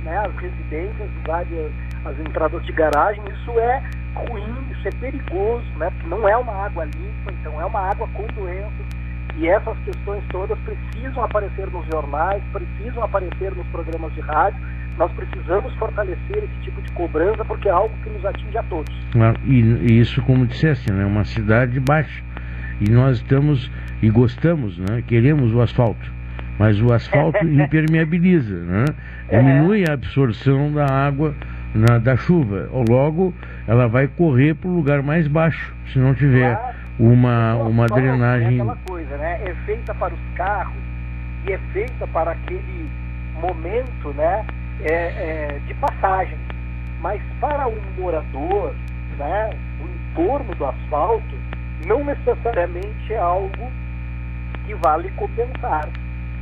[0.03, 1.55] né, as residências, invade
[2.05, 3.83] as entradas de garagem, isso é
[4.15, 8.09] ruim, isso é perigoso, né, porque não é uma água limpa, então é uma água
[8.09, 8.87] com doenças,
[9.37, 14.61] e essas questões todas precisam aparecer nos jornais, precisam aparecer nos programas de rádio,
[14.97, 18.95] nós precisamos fortalecer esse tipo de cobrança porque é algo que nos atinge a todos.
[19.45, 22.23] E, e isso, como disseste, é né, uma cidade baixa.
[22.81, 23.71] E nós estamos
[24.03, 26.13] e gostamos, né, queremos o asfalto.
[26.59, 28.85] Mas o asfalto impermeabiliza, né,
[29.29, 29.39] é.
[29.39, 31.35] diminui a absorção da água
[31.75, 32.69] na, da chuva.
[32.89, 33.35] Logo
[33.67, 36.57] ela vai correr para o lugar mais baixo, se não tiver.
[36.99, 38.59] Uma, uma drenagem.
[38.59, 39.41] É aquela coisa, né?
[39.45, 40.83] É feita para os carros
[41.47, 42.91] e é feita para aquele
[43.41, 44.45] momento, né?
[44.81, 46.39] é, é, de passagem.
[47.01, 48.75] Mas para um morador,
[49.19, 51.37] né, o entorno do asfalto,
[51.87, 53.71] não necessariamente é algo
[54.67, 55.89] que vale compensar.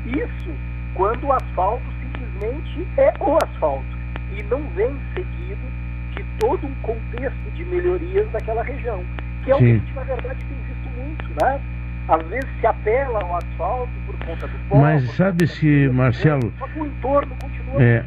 [0.07, 0.51] Isso
[0.95, 3.99] quando o asfalto simplesmente é o asfalto
[4.37, 5.83] e não vem seguido
[6.15, 9.03] de todo um contexto de melhorias daquela região,
[9.45, 11.61] que é o que a gente, na verdade, tem visto muito, né?
[12.09, 14.83] Às vezes se apela ao asfalto por conta do povo.
[14.83, 16.53] Mas sabe se, Marcelo.
[16.59, 17.83] Só que o entorno continua.
[17.83, 18.05] É,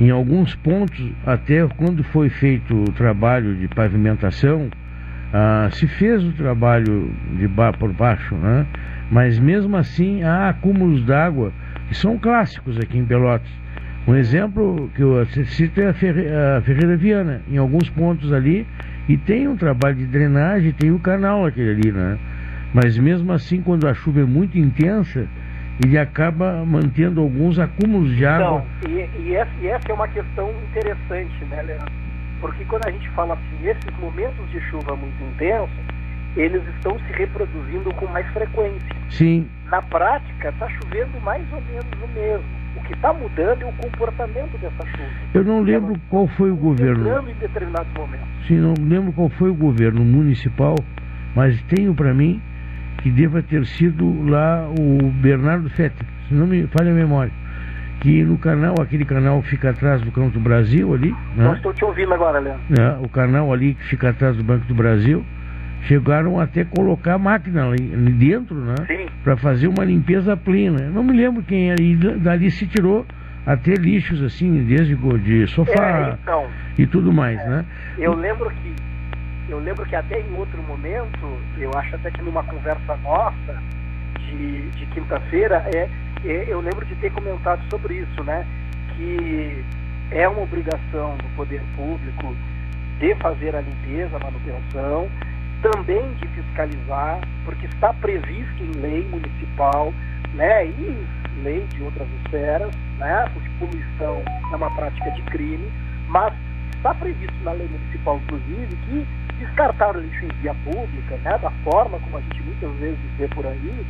[0.00, 4.68] em alguns pontos, até quando foi feito o trabalho de pavimentação,
[5.32, 8.66] ah, se fez o trabalho de ba por baixo, né?
[9.10, 11.52] mas mesmo assim há acúmulos d'água
[11.88, 13.50] que são clássicos aqui em Pelotas.
[14.08, 18.66] Um exemplo que eu cito é a, Ferre a Ferreira Viana, em alguns pontos ali,
[19.06, 22.18] e tem um trabalho de drenagem, tem o canal aquele ali, né?
[22.72, 25.28] Mas mesmo assim, quando a chuva é muito intensa,
[25.84, 28.64] ele acaba mantendo alguns acúmulos de água.
[28.82, 31.92] Não, e, e, essa, e essa é uma questão interessante, né, Leandro?
[32.40, 35.84] Porque quando a gente fala assim, esses momentos de chuva muito intensos,
[36.34, 38.96] eles estão se reproduzindo com mais frequência.
[39.10, 39.46] Sim.
[39.66, 42.57] Na prática, está chovendo mais ou menos o mesmo.
[42.76, 45.08] O que está mudando é o comportamento dessa chuva.
[45.34, 47.30] Eu não lembro Ela qual foi o governo.
[47.30, 48.26] em determinados momentos.
[48.46, 50.74] Sim, não lembro qual foi o governo municipal,
[51.34, 52.40] mas tenho para mim
[53.02, 57.32] que deva ter sido lá o Bernardo Fetter, se não me falha a memória.
[58.00, 61.14] Que no canal, aquele canal que fica atrás do Canto do Brasil ali.
[61.34, 61.52] Né?
[61.56, 62.62] estou te ouvindo agora, Leandro.
[62.80, 65.24] É, o canal ali que fica atrás do Banco do Brasil.
[65.82, 68.74] Chegaram até colocar máquina ali dentro, né?
[69.22, 70.90] Para fazer uma limpeza plena.
[70.90, 71.80] Não me lembro quem era.
[71.80, 73.06] E dali se tirou
[73.46, 77.64] até lixos assim, desde de sofá é, então, e tudo mais, é, né?
[77.96, 78.74] Eu lembro que
[79.48, 83.62] eu lembro que até em outro momento, eu acho até que numa conversa nossa
[84.18, 85.88] de, de quinta-feira, é,
[86.26, 88.46] é, eu lembro de ter comentado sobre isso, né?
[88.94, 89.64] Que
[90.10, 92.36] é uma obrigação do poder público
[93.00, 95.08] de fazer a limpeza, a manutenção,
[95.62, 99.92] também de fiscalizar, porque está previsto em lei municipal,
[100.34, 101.06] né, e
[101.42, 105.70] lei de outras esferas, né, porque poluição é uma prática de crime,
[106.08, 106.32] mas
[106.76, 109.06] está previsto na lei municipal, inclusive, que
[109.38, 113.28] descartar o lixo em via pública, né, da forma como a gente muitas vezes vê
[113.28, 113.86] por aí,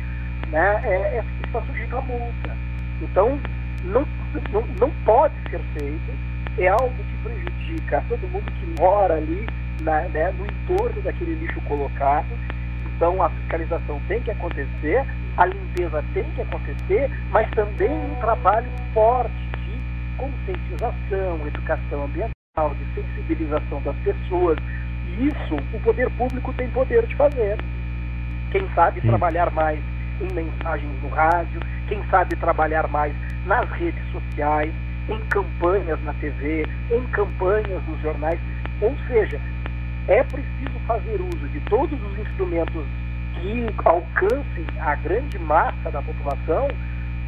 [0.49, 2.57] né, é, é, está sujeito a multa.
[3.01, 3.39] Então,
[3.83, 4.05] não,
[4.51, 6.11] não, não pode ser feito,
[6.57, 9.47] é algo que prejudica todo mundo que mora ali
[9.81, 12.27] na, né, no entorno daquele lixo colocado.
[12.95, 15.05] Então, a fiscalização tem que acontecer,
[15.37, 23.01] a limpeza tem que acontecer, mas também um trabalho forte de conscientização, educação ambiental, de
[23.01, 24.57] sensibilização das pessoas.
[25.07, 27.57] E isso o poder público tem poder de fazer.
[28.51, 29.09] Quem sabe Sim.
[29.09, 29.79] trabalhar mais
[30.21, 33.13] em mensagens no rádio, quem sabe trabalhar mais
[33.45, 34.73] nas redes sociais,
[35.07, 38.39] em campanhas na TV, em campanhas nos jornais.
[38.81, 39.39] Ou seja,
[40.09, 42.83] é preciso fazer uso de todos os instrumentos
[43.35, 46.67] que alcancem a grande massa da população,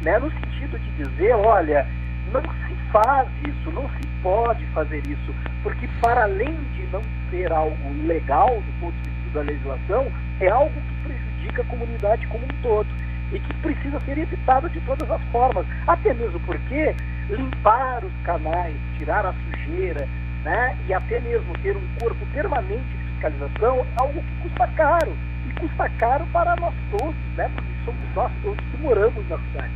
[0.02, 1.86] né, no sentido de dizer, olha,
[2.32, 7.52] não se faz isso, não se pode fazer isso, porque para além de não ser
[7.52, 12.44] algo legal do ponto de vista da legislação, é algo que prejudica a comunidade como
[12.44, 12.88] um todo
[13.32, 16.94] e que precisa ser evitado de todas as formas, até mesmo porque
[17.30, 20.08] limpar os canais, tirar a sujeira,
[20.44, 25.12] né, e até mesmo ter um corpo permanente de fiscalização é algo que custa caro
[25.48, 29.72] e custa caro para nós todos, né, porque somos nós todos que moramos na cidade.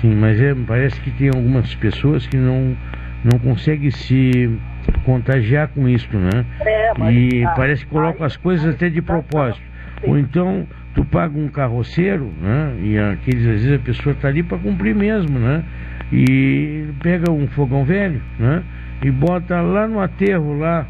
[0.00, 2.76] Sim, mas é, parece que tem algumas pessoas que não,
[3.24, 4.58] não conseguem se
[5.04, 6.44] contagiar com isso, né?
[6.60, 9.62] É, mas, e ah, parece que colocam as coisas até de propósito.
[10.02, 12.74] Ou então tu paga um carroceiro, né?
[12.82, 15.64] E aqueles, às vezes a pessoa está ali para cumprir mesmo, né?
[16.12, 18.62] E pega um fogão velho, né?
[19.04, 20.86] E bota lá no aterro, lá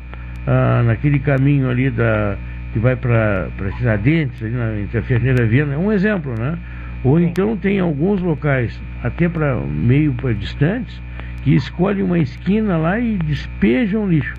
[0.47, 2.37] ah, naquele caminho ali da
[2.73, 6.57] que vai para Tiradentes, ali na, entre a Ferneira Viana, é um exemplo, né?
[7.03, 11.01] Ou então tem alguns locais, até para meio para distantes,
[11.43, 14.35] que escolhem uma esquina lá e despejam lixo.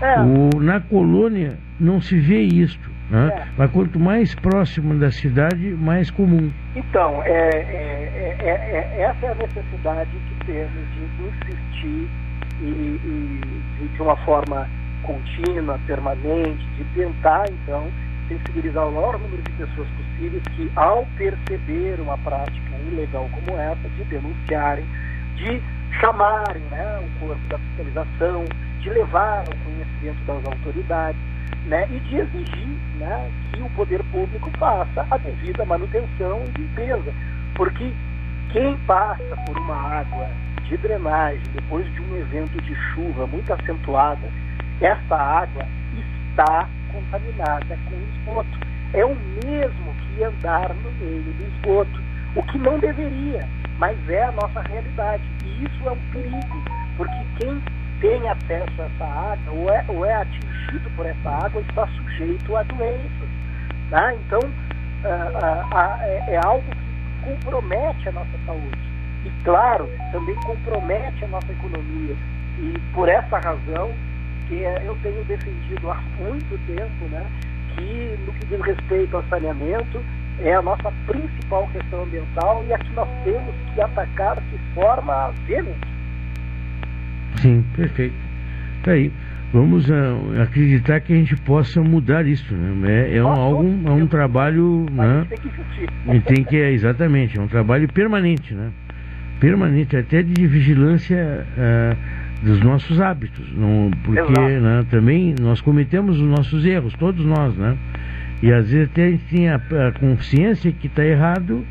[0.00, 0.20] É.
[0.20, 2.90] O, na colônia não se vê isto.
[3.10, 3.30] Né?
[3.34, 3.42] É.
[3.56, 6.50] Mas quanto mais próximo da cidade, mais comum.
[6.76, 12.08] Então, é, é, é, é essa é a necessidade que temos de insistir
[12.60, 14.68] e, e, de uma forma
[15.02, 17.88] contínua, permanente, de tentar, então,
[18.28, 23.88] sensibilizar o maior número de pessoas possíveis que, ao perceber uma prática ilegal como essa,
[23.96, 24.84] de denunciarem,
[25.36, 25.62] de
[26.00, 28.44] chamarem né, o corpo da fiscalização,
[28.80, 31.20] de levar ao conhecimento das autoridades
[31.66, 37.12] né, e de exigir né, que o poder público faça a devida manutenção e limpeza.
[37.54, 37.92] Porque
[38.50, 40.28] quem passa por uma água
[40.64, 44.28] de drenagem depois de um evento de chuva muito acentuada,
[44.80, 45.66] essa água
[46.30, 48.68] está contaminada com esgoto.
[48.94, 52.00] É o mesmo que andar no meio do esgoto,
[52.36, 53.46] o que não deveria,
[53.78, 55.22] mas é a nossa realidade.
[55.44, 56.64] E isso é um perigo,
[56.96, 57.62] porque quem
[58.00, 62.56] tem acesso a essa água ou é, ou é atingido por essa água está sujeito
[62.56, 63.28] a doenças.
[63.90, 64.18] Né?
[64.26, 64.40] Então,
[65.04, 66.87] é, é algo que
[67.22, 68.78] compromete a nossa saúde.
[69.24, 72.16] E, claro, também compromete a nossa economia.
[72.58, 73.92] E por essa razão
[74.48, 77.24] que eu tenho defendido há muito tempo né,
[77.76, 80.02] que, no que diz respeito ao saneamento,
[80.40, 85.32] é a nossa principal questão ambiental e a que nós temos que atacar de forma
[85.46, 85.88] veemente.
[87.36, 88.14] Sim, perfeito.
[88.84, 89.12] Tá aí.
[89.52, 93.08] Vamos uh, acreditar que a gente possa mudar isso, né?
[93.08, 95.26] É, é um, algum, é um trabalho, né?
[95.30, 98.70] Tem que E tem que é exatamente, é um trabalho permanente, né?
[99.40, 106.28] Permanente, até de vigilância uh, dos nossos hábitos, não, porque né, também nós cometemos os
[106.28, 107.76] nossos erros, todos nós, né?
[108.42, 111.64] E às vezes até a gente tem a, a consciência que está errado,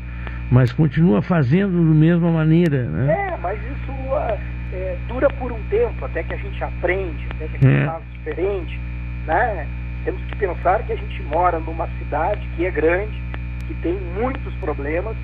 [0.50, 3.12] mas continua fazendo da mesma maneira, né?
[3.12, 7.48] É, mas isso uh é, dura por um tempo, até que a gente aprende, até
[7.48, 7.86] que a gente é.
[7.86, 8.80] faz diferente,
[9.26, 9.66] né?
[10.04, 13.20] Temos que pensar que a gente mora numa cidade que é grande,
[13.66, 15.16] que tem muitos problemas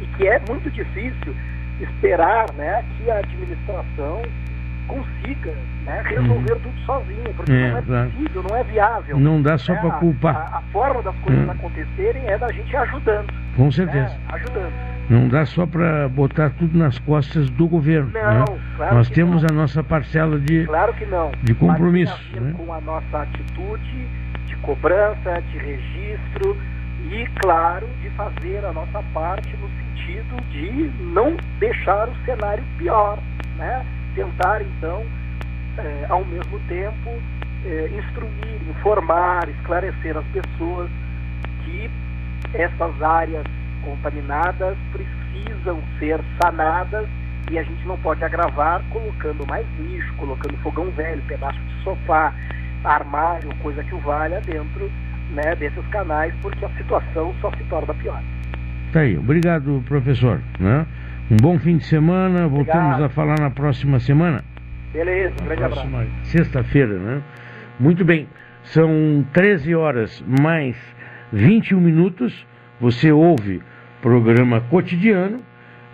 [0.00, 1.36] e que é muito difícil
[1.80, 4.22] esperar né, que a administração
[4.86, 5.54] consiga
[5.84, 6.60] né, resolver uhum.
[6.60, 9.18] tudo sozinha, porque é, não é possível, não é viável.
[9.18, 9.80] Não dá só né?
[9.80, 10.36] para culpar.
[10.36, 11.50] A, a, forma das coisas uhum.
[11.50, 13.32] acontecerem é da gente ajudando.
[13.56, 14.14] Com certeza.
[14.14, 14.94] Né, ajudando.
[15.08, 18.10] Não dá só para botar tudo nas costas do governo.
[18.12, 18.60] Não, né?
[18.76, 19.50] claro Nós temos não.
[19.50, 21.30] a nossa parcela de, claro que não.
[21.42, 22.18] de compromisso.
[22.32, 22.54] Né?
[22.56, 24.08] com a nossa atitude
[24.46, 26.56] de cobrança, de registro
[27.10, 33.18] e, claro, de fazer a nossa parte no sentido de não deixar o cenário pior.
[33.58, 33.84] Né?
[34.14, 35.04] Tentar, então,
[35.78, 37.10] é, ao mesmo tempo,
[37.64, 40.90] é, instruir, informar, esclarecer as pessoas
[41.64, 41.90] que
[42.52, 43.44] essas áreas
[43.84, 47.08] contaminadas precisam ser sanadas
[47.50, 52.32] e a gente não pode agravar colocando mais lixo, colocando fogão velho, pedaço de sofá,
[52.84, 54.90] armário, coisa que o valha dentro
[55.30, 58.22] né, desses canais, porque a situação só se torna pior.
[58.92, 60.40] Tá aí, obrigado professor.
[60.58, 60.86] Né?
[61.30, 63.04] Um bom fim de semana, voltamos obrigado.
[63.04, 64.44] a falar na próxima semana.
[64.92, 65.88] Beleza, um grande abraço.
[66.24, 67.22] Sexta-feira, né?
[67.80, 68.28] Muito bem,
[68.62, 70.76] são 13 horas mais
[71.32, 72.46] 21 minutos.
[72.80, 73.62] Você ouve
[74.02, 75.40] programa cotidiano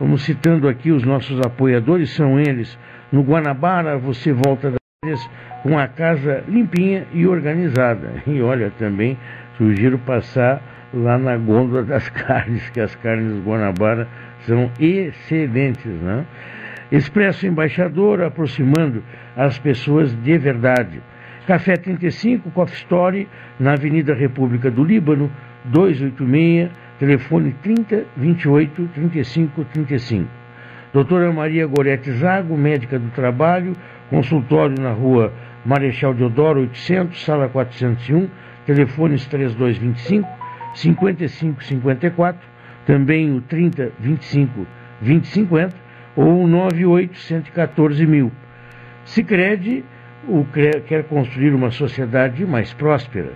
[0.00, 2.78] Vamos citando aqui os nossos apoiadores, são eles.
[3.12, 5.30] No Guanabara, você volta das férias
[5.62, 8.10] com a casa limpinha e organizada.
[8.26, 9.18] E olha, também
[9.58, 10.62] sugiro passar
[10.94, 14.08] lá na gôndola das carnes, que as carnes do Guanabara
[14.46, 16.24] são excelentes, né?
[16.90, 19.02] Expresso Embaixador, aproximando
[19.36, 21.00] as pessoas de verdade.
[21.46, 23.28] Café 35, Coffee Story,
[23.58, 25.30] na Avenida República do Líbano,
[25.64, 30.28] 286, telefone 30 28 35 35.
[30.92, 33.74] Doutora Maria Gorete Zago, médica do trabalho,
[34.08, 35.32] consultório na rua
[35.64, 38.28] Marechal Deodoro 800, sala 401,
[38.66, 40.28] telefones 3225
[40.74, 42.49] 5554,
[42.90, 44.66] também o 30 25
[45.00, 45.76] 2050
[46.16, 48.32] ou o 98 114 mil.
[49.04, 49.84] Sicredi
[50.26, 50.44] o
[50.88, 53.32] quer construir uma sociedade mais próspera.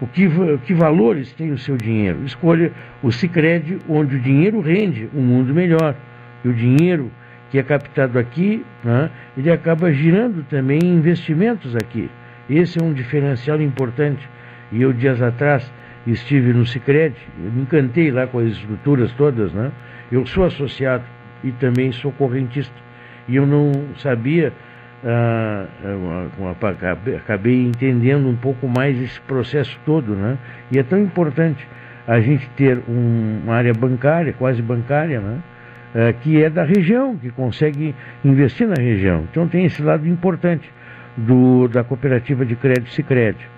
[0.00, 0.28] O que,
[0.64, 2.24] que valores tem o seu dinheiro?
[2.24, 5.94] Escolha o Sicredi onde o dinheiro rende um mundo melhor.
[6.44, 7.10] E o dinheiro
[7.50, 12.10] que é captado aqui, né, ele acaba girando também em investimentos aqui.
[12.50, 14.28] Esse é um diferencial importante.
[14.72, 15.72] E eu, dias atrás,
[16.12, 19.70] estive no Cicred, eu me encantei lá com as estruturas todas, né?
[20.10, 21.04] Eu sou associado
[21.44, 22.74] e também sou correntista.
[23.28, 24.52] E eu não sabia,
[25.04, 25.66] ah,
[27.16, 30.38] acabei entendendo um pouco mais esse processo todo, né?
[30.72, 31.66] E é tão importante
[32.06, 35.38] a gente ter um, uma área bancária, quase bancária, né?
[35.94, 37.94] É, que é da região, que consegue
[38.24, 39.26] investir na região.
[39.30, 40.70] Então tem esse lado importante
[41.16, 43.57] do, da cooperativa de crédito Sicredi.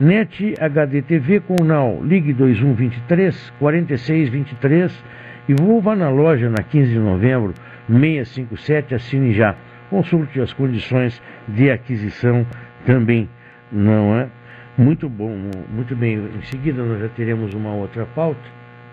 [0.00, 5.04] NET HDTV com o NAU, ligue 2123 4623
[5.46, 7.52] e vá na loja na 15 de novembro
[7.86, 9.54] 657, assine já.
[9.90, 12.46] Consulte as condições de aquisição
[12.86, 13.28] também,
[13.70, 14.28] não é?
[14.78, 15.36] Muito bom,
[15.68, 16.14] muito bem.
[16.14, 18.40] Em seguida nós já teremos uma outra pauta.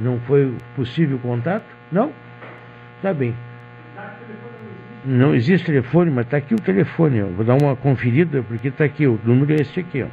[0.02, 1.66] Não foi possível contato?
[1.90, 2.12] Não?
[3.02, 3.34] Tá bem.
[5.06, 7.22] Não existe telefone, mas está aqui o telefone.
[7.22, 10.04] Vou dar uma conferida, porque está aqui, o número é esse aqui.
[10.04, 10.08] Ó,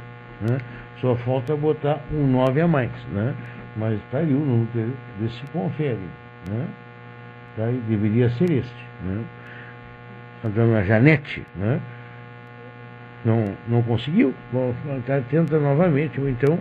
[0.49, 0.57] né?
[1.01, 2.91] Só falta botar um 9 a mais.
[3.11, 3.33] Né?
[3.75, 5.99] Mas está aí o número, vê se confere.
[6.49, 6.67] Né?
[7.57, 8.85] Tá aí, deveria ser este.
[9.03, 9.23] Né?
[10.43, 11.81] A dona Janete, né?
[13.23, 14.33] não, não conseguiu?
[14.51, 14.73] Bom,
[15.05, 16.19] tá, tenta novamente.
[16.21, 16.57] Então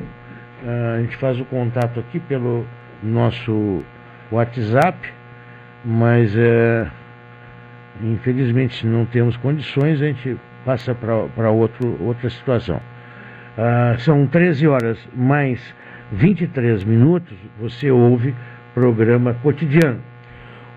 [0.96, 2.64] a gente faz o contato aqui pelo
[3.02, 3.84] nosso
[4.32, 4.96] WhatsApp
[5.84, 6.88] mas é,
[8.02, 12.80] infelizmente se não temos condições a gente passa para outra situação.
[13.56, 15.74] Ah, são 13 horas mais
[16.12, 18.34] 23 minutos, você ouve
[18.74, 20.00] programa cotidiano.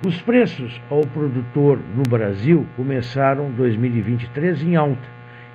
[0.06, 5.08] Os preços ao produtor no Brasil começaram 2023 em alta,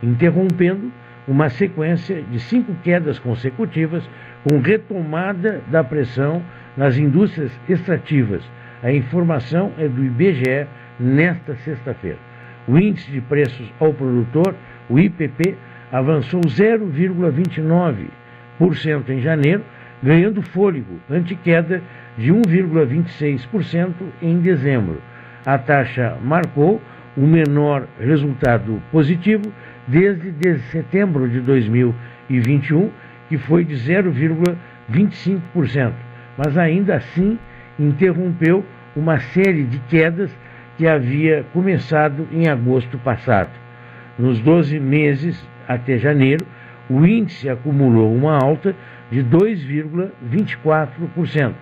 [0.02, 0.92] interrompendo
[1.28, 4.08] uma sequência de cinco quedas consecutivas
[4.48, 6.42] com retomada da pressão
[6.76, 8.42] nas indústrias extrativas
[8.82, 10.66] a informação é do IBGE
[10.98, 12.18] nesta sexta-feira.
[12.66, 14.54] O índice de preços ao produtor,
[14.90, 15.56] o IPP,
[15.92, 19.62] avançou 0,29% em janeiro,
[20.02, 21.80] ganhando fôlego, ante queda
[22.16, 25.00] de 1,26% em dezembro.
[25.44, 26.80] A taxa marcou
[27.16, 29.52] o menor resultado positivo
[29.86, 30.32] desde,
[30.70, 32.90] setembro de 2021,
[33.28, 35.92] que foi de 0,25%,
[36.38, 37.38] mas ainda assim
[37.78, 38.64] interrompeu
[38.96, 40.34] uma série de quedas
[40.76, 43.50] que havia começado em agosto passado.
[44.18, 46.46] Nos 12 meses até janeiro,
[46.88, 48.76] o índice acumulou uma alta
[49.10, 51.54] de 2,24%.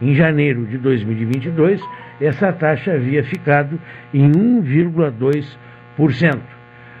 [0.00, 1.82] Em janeiro de 2022,
[2.20, 3.80] essa taxa havia ficado
[4.12, 6.38] em 1,2%.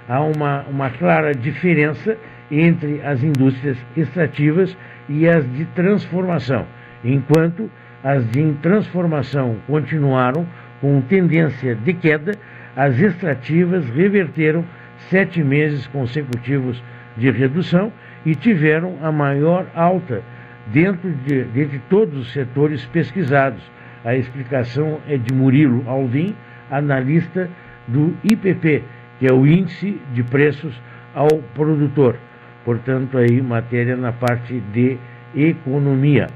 [0.08, 2.16] Há uma, uma clara diferença
[2.50, 4.76] entre as indústrias extrativas
[5.08, 6.66] e as de transformação,
[7.04, 7.70] enquanto
[8.02, 10.46] as de transformação continuaram
[10.80, 12.32] com tendência de queda,
[12.76, 14.64] as extrativas reverteram
[15.10, 16.82] sete meses consecutivos
[17.16, 17.92] de redução
[18.24, 20.22] e tiveram a maior alta
[20.66, 23.62] dentro de, de todos os setores pesquisados.
[24.04, 26.34] A explicação é de Murilo Alvim,
[26.70, 27.48] analista
[27.86, 28.82] do IPP,
[29.18, 30.74] que é o Índice de Preços
[31.14, 32.16] ao Produtor.
[32.64, 34.98] Portanto, aí matéria na parte de
[35.34, 36.26] economia.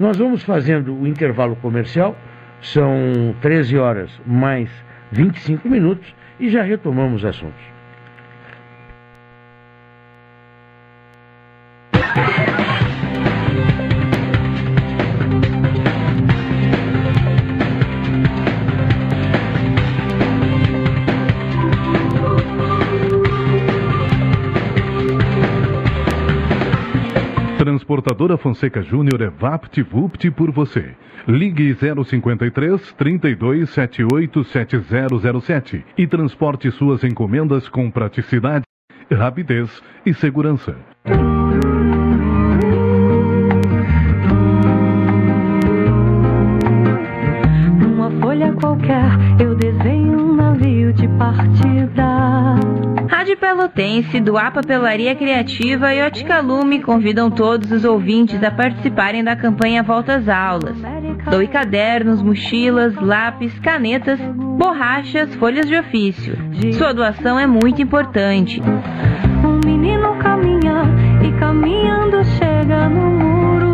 [0.00, 2.16] Nós vamos fazendo o intervalo comercial,
[2.60, 4.70] são 13 horas mais
[5.10, 7.71] 25 minutos e já retomamos assuntos.
[28.22, 30.94] Transportadora Fonseca Júnior é VaptVupt por você.
[31.26, 38.64] Ligue 053 32 78 7007 e transporte suas encomendas com praticidade,
[39.10, 40.76] rapidez e segurança.
[47.80, 49.10] Numa folha qualquer,
[49.40, 49.51] eu
[53.32, 59.24] Rádio Pelotense, do A Papelaria Criativa e Ótica Lume convidam todos os ouvintes a participarem
[59.24, 60.76] da campanha Volta às Aulas.
[61.30, 66.36] Doe cadernos, mochilas, lápis, canetas, borrachas, folhas de ofício.
[66.74, 68.60] Sua doação é muito importante.
[69.42, 70.84] Um menino caminha
[71.22, 73.72] e caminhando chega no muro.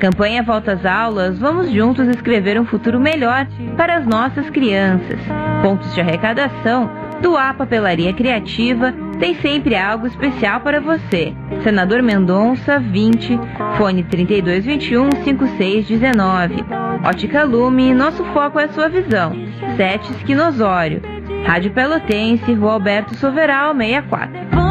[0.00, 5.20] Campanha Volta às Aulas, vamos juntos escrever um futuro melhor para as nossas crianças.
[5.62, 11.34] Pontos de arrecadação do A Papelaria Criativa tem sempre algo especial para você.
[11.62, 13.38] Senador Mendonça, 20,
[13.76, 16.64] fone 3221 5619.
[17.04, 19.32] Ótica Lume, nosso foco é sua visão.
[19.76, 21.00] Sete Esquinosório.
[21.44, 24.65] Rádio Pelotense, Rua Alberto Soveral, 64.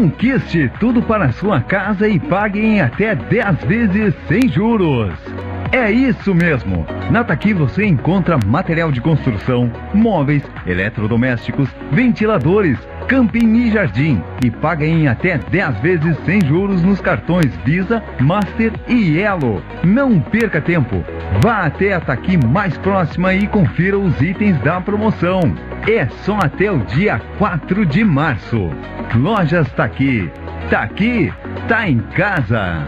[0.00, 5.12] Conquiste tudo para sua casa e pague em até 10 vezes sem juros.
[5.72, 6.86] É isso mesmo!
[7.10, 12.78] Na Taqui você encontra material de construção, móveis, eletrodomésticos, ventiladores,
[13.08, 18.72] camping e jardim e paga em até 10 vezes sem juros nos cartões Visa, Master
[18.88, 19.62] e Elo.
[19.84, 21.04] Não perca tempo!
[21.42, 25.54] Vá até a Taqui mais próxima e confira os itens da promoção.
[25.88, 28.70] É só até o dia 4 de março.
[29.14, 30.30] Lojas Taqui.
[30.68, 31.32] Taqui,
[31.68, 32.86] tá em casa.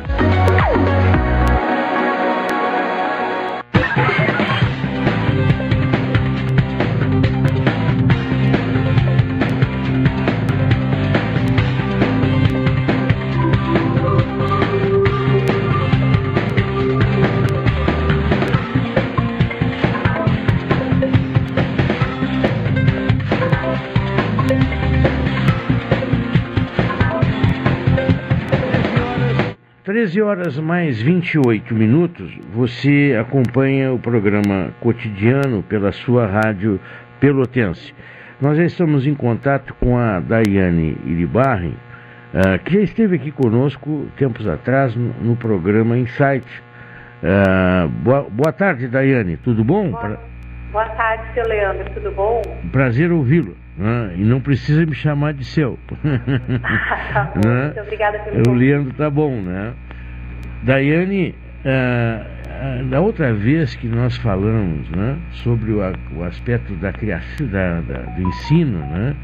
[30.12, 36.78] Treze horas mais 28 minutos, você acompanha o programa cotidiano pela sua rádio
[37.18, 37.94] pelotense.
[38.38, 41.72] Nós já estamos em contato com a Daiane Iribarren,
[42.34, 46.46] uh, que já esteve aqui conosco tempos atrás no, no programa Insight.
[47.22, 49.92] Uh, boa, boa, tarde, Daiane, tudo bom?
[49.92, 50.20] Boa,
[50.72, 52.42] boa tarde, seu Leandro, tudo bom?
[52.70, 53.56] Prazer ouvi-lo.
[53.76, 54.16] Né?
[54.16, 55.78] E não precisa me chamar de seu.
[57.14, 57.64] tá bom, né?
[57.64, 59.72] Muito obrigada pelo O Leandro tá bom, né?
[60.62, 61.34] Daiane,
[61.64, 65.80] uh, da outra vez que nós falamos né, sobre o,
[66.16, 69.14] o aspecto da criação, da, da, do ensino né,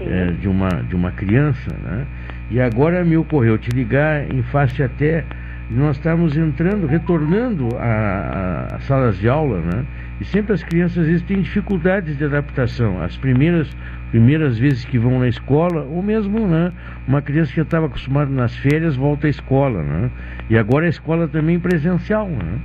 [0.00, 2.06] uh, de, uma, de uma criança, né,
[2.50, 5.24] e agora me ocorreu te ligar em face até
[5.70, 9.84] nós estamos entrando, retornando às salas de aula, né?
[10.24, 13.02] E sempre as crianças às vezes têm dificuldades de adaptação.
[13.02, 13.68] As primeiras,
[14.10, 16.72] primeiras vezes que vão na escola, ou mesmo né,
[17.06, 20.10] uma criança que estava acostumada nas férias volta à escola, né?
[20.48, 22.58] E agora a escola também presencial, né?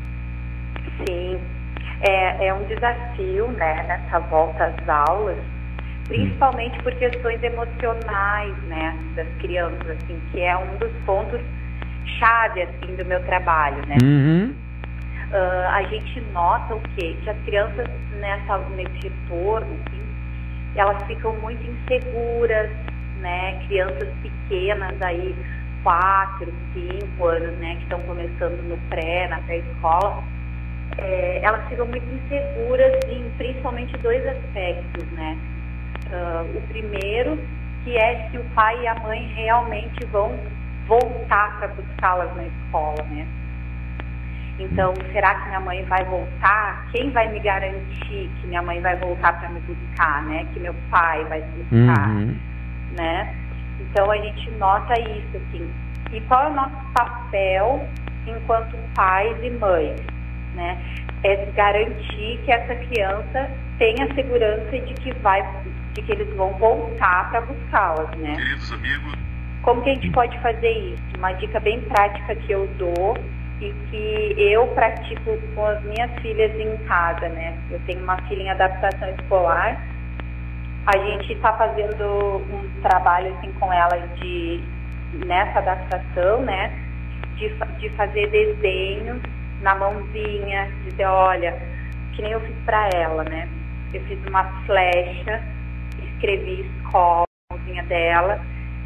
[1.05, 1.38] Sim,
[1.99, 5.38] é, é um desafio, né, nessa volta às aulas,
[6.07, 11.41] principalmente por questões emocionais, né, das crianças, assim, que é um dos pontos
[12.20, 13.97] chave assim do meu trabalho, né?
[14.01, 14.53] Uhum.
[15.32, 17.15] Uh, a gente nota o quê?
[17.23, 17.88] Que as crianças
[18.19, 20.01] nessa nesse retorno, assim,
[20.75, 22.69] elas ficam muito inseguras,
[23.19, 23.63] né?
[23.67, 25.36] Crianças pequenas aí,
[25.84, 27.75] quatro, cinco anos, né?
[27.75, 30.23] Que estão começando no pré, na pré-escola,
[30.97, 35.38] é, elas ficam muito inseguras em principalmente dois aspectos, né?
[36.07, 37.38] Uh, o primeiro
[37.84, 40.38] que é se o pai e a mãe realmente vão
[40.88, 43.27] voltar para buscá-las na escola, né?
[44.60, 46.86] Então, será que minha mãe vai voltar?
[46.91, 50.45] Quem vai me garantir que minha mãe vai voltar para me buscar, né?
[50.53, 52.38] Que meu pai vai me buscar, uhum.
[52.97, 53.36] né?
[53.80, 55.72] Então, a gente nota isso, assim.
[56.12, 57.88] E qual é o nosso papel
[58.28, 60.01] enquanto pais e mães,
[60.55, 60.78] né?
[61.24, 65.41] É garantir que essa criança tenha segurança de que vai,
[65.93, 68.36] de que eles vão voltar para buscá-las, né?
[68.36, 69.14] Queridos amigos,
[69.62, 71.03] como que a gente pode fazer isso?
[71.18, 73.18] Uma dica bem prática que eu dou
[73.62, 77.57] e que eu pratico com as minhas filhas em casa, né?
[77.70, 79.82] Eu tenho uma filha em adaptação escolar.
[80.86, 84.64] A gente está fazendo um trabalho assim com ela de
[85.26, 86.72] nessa adaptação, né,
[87.36, 87.49] de,
[87.80, 89.22] de fazer desenhos
[89.62, 91.57] na mãozinha, dizer, olha,
[92.14, 93.47] que nem eu fiz para ela, né?
[93.93, 95.41] Eu fiz uma flecha,
[96.01, 98.39] escrevi escola na mãozinha dela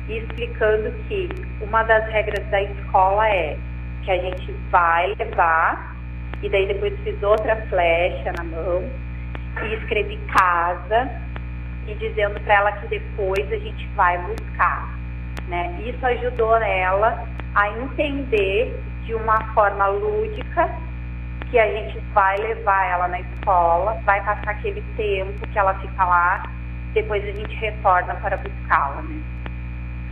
[0.07, 1.29] e explicando que
[1.61, 3.57] uma das regras da escola é
[4.03, 5.95] que a gente vai levar
[6.41, 8.83] e daí depois fiz outra flecha na mão
[9.63, 11.09] e escrevi casa
[11.87, 14.89] e dizendo para ela que depois a gente vai buscar,
[15.47, 15.79] né?
[15.85, 17.25] Isso ajudou ela
[17.55, 18.73] a entender
[19.05, 20.69] de uma forma lúdica
[21.51, 26.03] que a gente vai levar ela na escola, vai passar aquele tempo que ela fica
[26.03, 26.43] lá,
[26.93, 29.21] depois a gente retorna para buscá-la, né?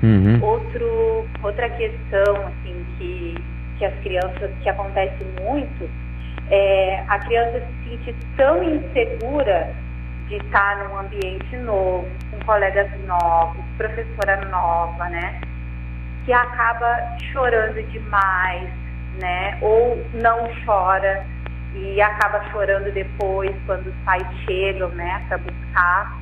[0.04, 0.44] Uhum.
[0.44, 3.36] Outro, outra questão assim que,
[3.82, 5.89] que as crianças que acontece muito
[6.51, 9.73] é a criança se sentir tão insegura
[10.27, 15.41] de estar num ambiente novo, com colegas novos, professora nova, né?
[16.25, 18.69] Que acaba chorando demais,
[19.19, 19.57] né?
[19.63, 21.25] Ou não chora
[21.73, 26.21] e acaba chorando depois quando os pais chegam, né, para buscar.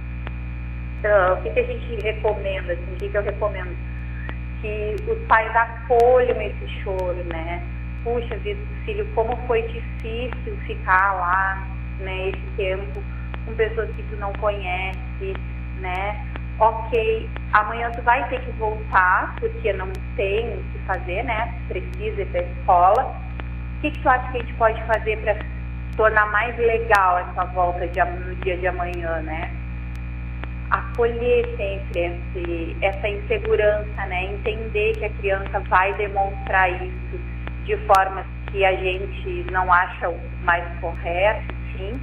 [1.00, 3.76] Então, o que, que a gente recomenda, assim, o que, que eu recomendo?
[4.62, 7.64] Que os pais acolham esse choro, né?
[8.04, 11.68] Puxa vida, filho, como foi difícil ficar lá,
[12.00, 13.02] né, esse tempo
[13.46, 15.34] com pessoas que tu não conhece,
[15.80, 16.26] né?
[16.60, 21.54] Ok, amanhã tu vai ter que voltar, porque não tem o que fazer, né?
[21.68, 23.16] Precisa ir para a escola.
[23.78, 25.38] O que, que tu acha que a gente pode fazer para
[25.96, 29.52] tornar mais legal essa volta de, no dia de amanhã, né?
[30.72, 34.26] Acolher sempre esse, essa insegurança, né?
[34.34, 37.20] Entender que a criança vai demonstrar isso
[37.66, 40.12] de forma que a gente não acha
[40.44, 42.00] mais correto, sim.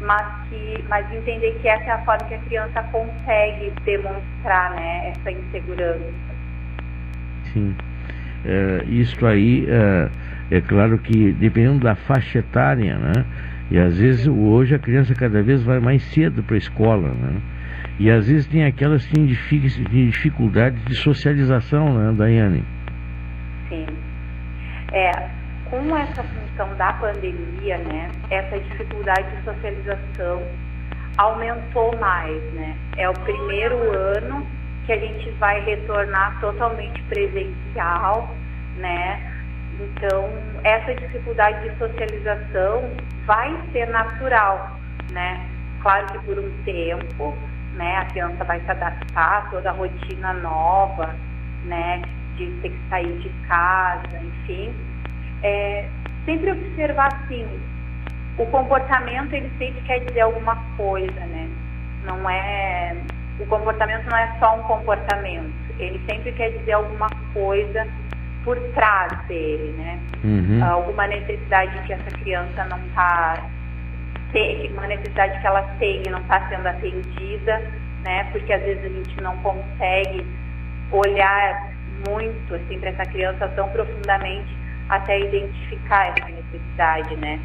[0.00, 5.08] Mas que mas entender que essa é a forma que a criança consegue demonstrar né
[5.10, 6.34] essa insegurança.
[7.52, 7.74] Sim.
[8.44, 13.24] É, isso aí é, é, claro que dependendo da faixa etária né
[13.70, 17.40] e às vezes hoje a criança cada vez vai mais cedo para a escola né
[17.98, 22.64] e às vezes tem aquelas que têm dificuldades de socialização né Daiane
[23.68, 23.86] sim
[24.92, 30.42] é com essa função da pandemia, né, essa dificuldade de socialização
[31.16, 32.76] aumentou mais, né?
[32.96, 34.46] É o primeiro ano
[34.86, 38.34] que a gente vai retornar totalmente presencial,
[38.76, 39.32] né?
[39.80, 40.28] Então,
[40.62, 42.90] essa dificuldade de socialização
[43.26, 44.78] vai ser natural,
[45.10, 45.48] né?
[45.82, 47.36] Claro que por um tempo,
[47.74, 51.14] né, a criança vai se adaptar a toda a rotina nova,
[51.64, 52.02] né,
[52.36, 54.74] de ter que sair de casa, enfim,
[55.42, 55.88] é,
[56.24, 57.46] sempre observar assim,
[58.38, 61.48] o comportamento ele sempre quer dizer alguma coisa, né?
[62.04, 62.96] Não é
[63.38, 67.86] o comportamento não é só um comportamento, ele sempre quer dizer alguma coisa
[68.44, 69.98] por trás dele, né?
[70.22, 70.64] Uhum.
[70.64, 73.50] Alguma necessidade que essa criança não está
[74.72, 77.58] uma necessidade que ela tem e não está sendo atendida,
[78.02, 78.24] né?
[78.32, 80.26] Porque às vezes a gente não consegue
[80.90, 81.72] olhar
[82.08, 84.54] muito assim para essa criança tão profundamente
[84.88, 87.40] até identificar essa necessidade, né?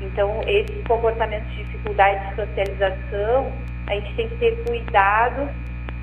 [0.00, 3.52] Então, esses comportamentos de dificuldade de socialização,
[3.86, 5.48] a gente tem que ter cuidado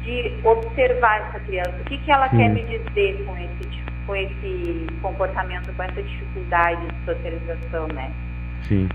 [0.03, 1.73] de observar essa criança.
[1.79, 2.37] O que, que ela Sim.
[2.37, 8.11] quer me dizer com esse, com esse comportamento, com essa dificuldade de socialização, né?
[8.63, 8.89] Sim.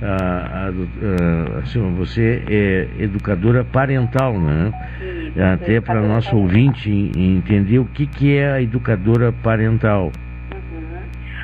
[0.00, 0.70] Ah,
[1.62, 4.72] assim, você é educadora parental, né?
[5.00, 10.12] Isso, Até para nosso ouvinte entender o que, que é a educadora parental.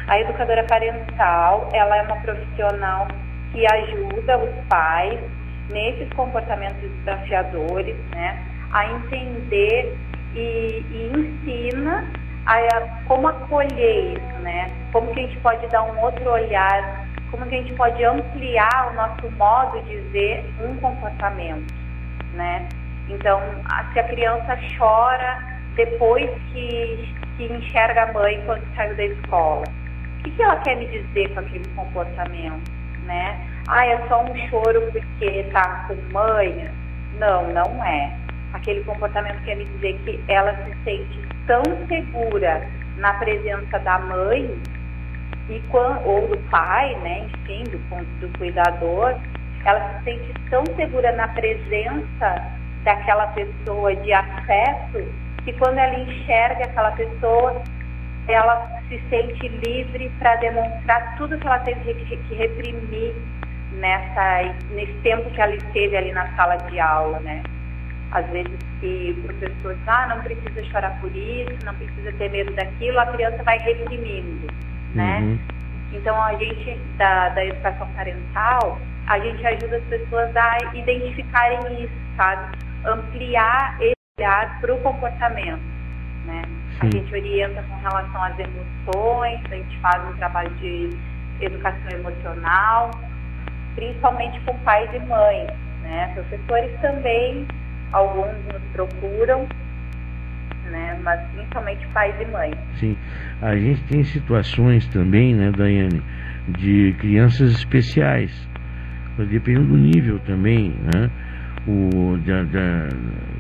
[0.07, 3.09] A educadora parental, ela é uma profissional
[3.53, 5.19] que ajuda os pais
[5.71, 8.39] nesses comportamentos desafiadores, né,
[8.73, 9.97] a entender
[10.35, 12.05] e, e ensina
[12.45, 17.04] a, como acolher isso, né, como que a gente pode dar um outro olhar,
[17.35, 21.75] como que a gente pode ampliar o nosso modo de ver um comportamento,
[22.35, 22.69] né.
[23.09, 23.41] Então,
[23.93, 25.43] se a criança chora
[25.75, 30.77] depois que, que enxerga a mãe quando saiu da escola, o que, que ela quer
[30.77, 32.71] me dizer com aquele comportamento,
[33.05, 33.37] né?
[33.67, 36.73] Ah, é só um choro porque tá com manha?
[37.19, 38.17] Não, não é.
[38.53, 42.65] Aquele comportamento quer me dizer que ela se sente tão segura
[42.97, 44.49] na presença da mãe
[45.49, 47.27] e quan- ou do pai, né?
[47.27, 47.79] Enfim, do,
[48.21, 49.15] do cuidador,
[49.65, 52.53] ela se sente tão segura na presença
[52.85, 55.05] daquela pessoa de afeto
[55.45, 57.63] que quando ela enxerga aquela pessoa,
[58.29, 63.15] ela se sente livre para demonstrar tudo que ela teve que reprimir
[63.73, 67.43] nessa, nesse tempo que ela esteve ali na sala de aula, né?
[68.13, 72.31] Às vezes que o professor diz, ah, não precisa chorar por isso, não precisa ter
[72.31, 74.47] medo daquilo, a criança vai reprimindo,
[74.95, 75.21] né?
[75.21, 75.39] Uhum.
[75.93, 81.93] Então a gente da, da educação parental, a gente ajuda as pessoas a identificarem isso,
[82.17, 82.59] sabe?
[82.85, 85.63] Ampliar esse olhar para o comportamento,
[86.27, 86.43] né?
[86.81, 86.93] A Sim.
[86.93, 90.91] gente orienta com relação às emoções, a gente faz um trabalho de
[91.41, 92.91] educação emocional,
[93.75, 95.49] principalmente com pais e mães,
[95.83, 96.13] né?
[96.15, 97.47] Professores também,
[97.93, 99.47] alguns nos procuram,
[100.75, 100.99] né?
[101.03, 102.55] Mas principalmente pais e mães.
[102.81, 102.97] Sim.
[103.41, 106.03] A gente tem situações também, né, Daiane,
[106.59, 108.31] de crianças especiais.
[109.31, 111.09] Dependendo do nível também, né?
[111.69, 112.89] O, da, da-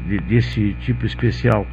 [0.07, 1.67] de- desse tipo especial.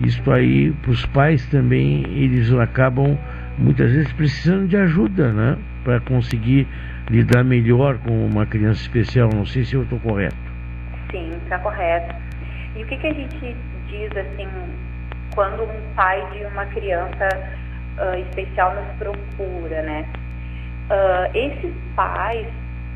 [0.00, 3.18] Isso aí, para os pais também, eles acabam
[3.58, 5.58] muitas vezes precisando de ajuda, né?
[5.82, 6.68] Para conseguir
[7.10, 9.28] lidar melhor com uma criança especial.
[9.34, 10.36] Não sei se eu estou correto.
[11.10, 12.14] Sim, está correto.
[12.76, 13.56] E o que, que a gente
[13.88, 14.46] diz assim
[15.38, 17.28] quando um pai de uma criança
[17.96, 20.04] ah, especial nos procura, né?
[20.90, 22.44] Ah, esses pais,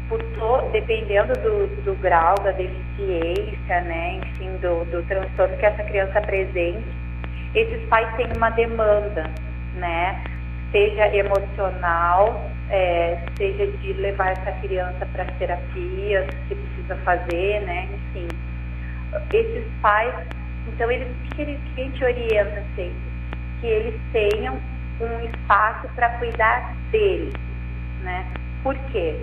[0.09, 6.19] to- dependendo do, do grau da deficiência, né, enfim, do, do transtorno que essa criança
[6.19, 6.83] apresente,
[7.55, 9.31] esses pais têm uma demanda,
[9.77, 10.25] né?
[10.73, 17.89] Seja emocional, eh, seja de levar essa criança para as terapias que precisa fazer, né?
[17.95, 18.27] Enfim,
[19.33, 20.13] esses pais,
[20.69, 23.13] então eles, o que, que gente orienta sempre?
[23.61, 24.59] Que eles tenham
[25.01, 27.35] um espaço para cuidar deles,
[28.03, 28.27] né?
[28.63, 29.17] Por quê?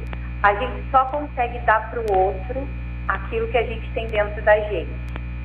[0.44, 2.68] A gente só consegue dar para o outro
[3.08, 4.90] aquilo que a gente tem dentro da gente,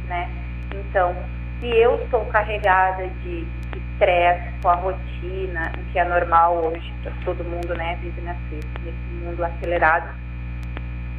[0.09, 0.29] né?
[0.73, 1.15] Então,
[1.61, 7.45] se eu estou carregada de estresse com a rotina, que é normal hoje, pra todo
[7.45, 10.09] mundo, né, vive nesse, nesse mundo acelerado,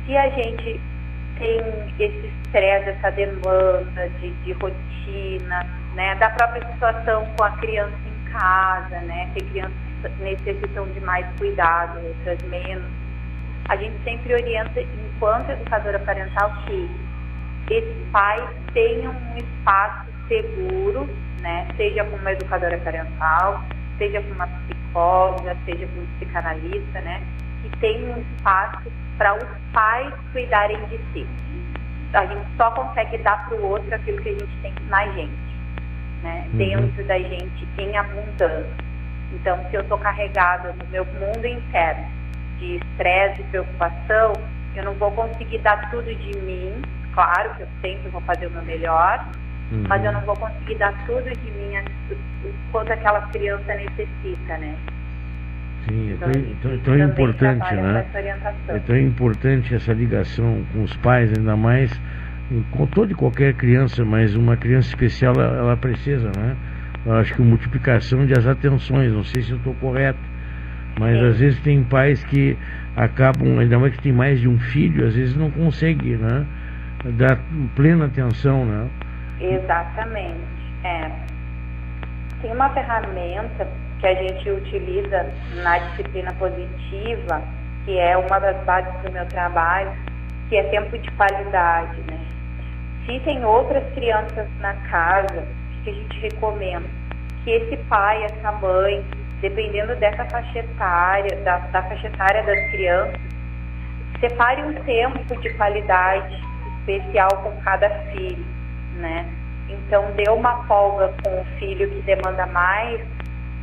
[0.06, 0.80] se a gente
[1.38, 1.60] tem
[2.00, 5.66] esse estresse, essa demanda de, de rotina,
[5.96, 11.00] né, da própria situação com a criança em casa, né, tem crianças que necessitam de
[11.02, 12.86] mais cuidado, outras menos.
[13.70, 16.90] A gente sempre orienta, enquanto educadora parental, que
[17.70, 21.10] esses pais tenham um espaço seguro,
[21.42, 23.64] né, seja com uma educadora parental,
[23.98, 27.22] seja com uma psicóloga, seja com um psicanalista, né,
[27.70, 31.28] que tenham um espaço para os pais cuidarem de si.
[32.14, 35.34] A gente só consegue dar para o outro aquilo que a gente tem na gente,
[36.24, 36.46] né?
[36.52, 36.58] Uhum.
[36.58, 38.86] Dentro da gente em abundância.
[39.34, 42.06] Então, se eu estou carregada no meu mundo interno
[42.60, 44.34] de estresse e preocupação,
[44.76, 46.82] eu não vou conseguir dar tudo de mim.
[47.14, 49.26] Claro que eu sempre vou fazer o meu melhor,
[49.72, 49.84] Uhum.
[49.88, 51.84] mas eu não vou conseguir dar tudo de mim a-
[52.72, 54.76] quanto aquela criança necessita, né?
[55.88, 58.06] Sim, é Então, tão, a gente tão- tão também importante, né?
[58.16, 58.76] orientação.
[58.76, 61.92] É tão importante essa ligação com os pais, ainda mais
[62.72, 66.56] com toda e qualquer criança, mas uma criança especial ela, ela precisa, né?
[67.06, 70.20] Eu acho que multiplicação de as atenções, não sei se eu estou correto,
[71.00, 71.26] mas Sim.
[71.28, 72.58] às vezes tem pais que
[72.96, 76.46] acabam, ainda mais que tem mais de um filho, às vezes não consegue, né?
[77.18, 77.38] Dar
[77.76, 78.88] plena atenção, né?
[79.40, 80.40] Exatamente.
[80.84, 81.12] É.
[82.42, 83.68] Tem uma ferramenta
[84.00, 85.26] que a gente utiliza
[85.56, 87.42] na disciplina positiva,
[87.86, 89.92] que é uma das bases do meu trabalho,
[90.50, 92.20] que é tempo de qualidade, né?
[93.06, 95.42] Se tem outras crianças na casa,
[95.80, 96.88] o que a gente recomenda?
[97.44, 99.06] Que esse pai, essa mãe,
[99.42, 103.20] dependendo dessa faixa etária, da, da faixa etária das crianças,
[104.20, 106.36] separe um tempo de qualidade
[106.80, 108.46] especial com cada filho,
[108.96, 109.26] né?
[109.70, 113.02] Então dê uma folga com o filho que demanda mais,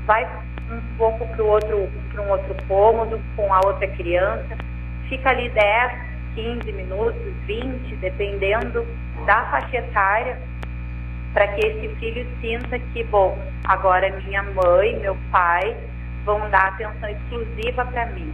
[0.07, 0.25] vai
[0.71, 4.57] um pouco para outro, para um outro cômodo com a outra criança,
[5.09, 5.93] fica ali 10,
[6.35, 8.87] 15 minutos, 20, dependendo
[9.27, 10.41] da faixa etária,
[11.33, 15.77] para que esse filho sinta que, bom, agora minha mãe, meu pai
[16.25, 18.33] vão dar atenção exclusiva para mim,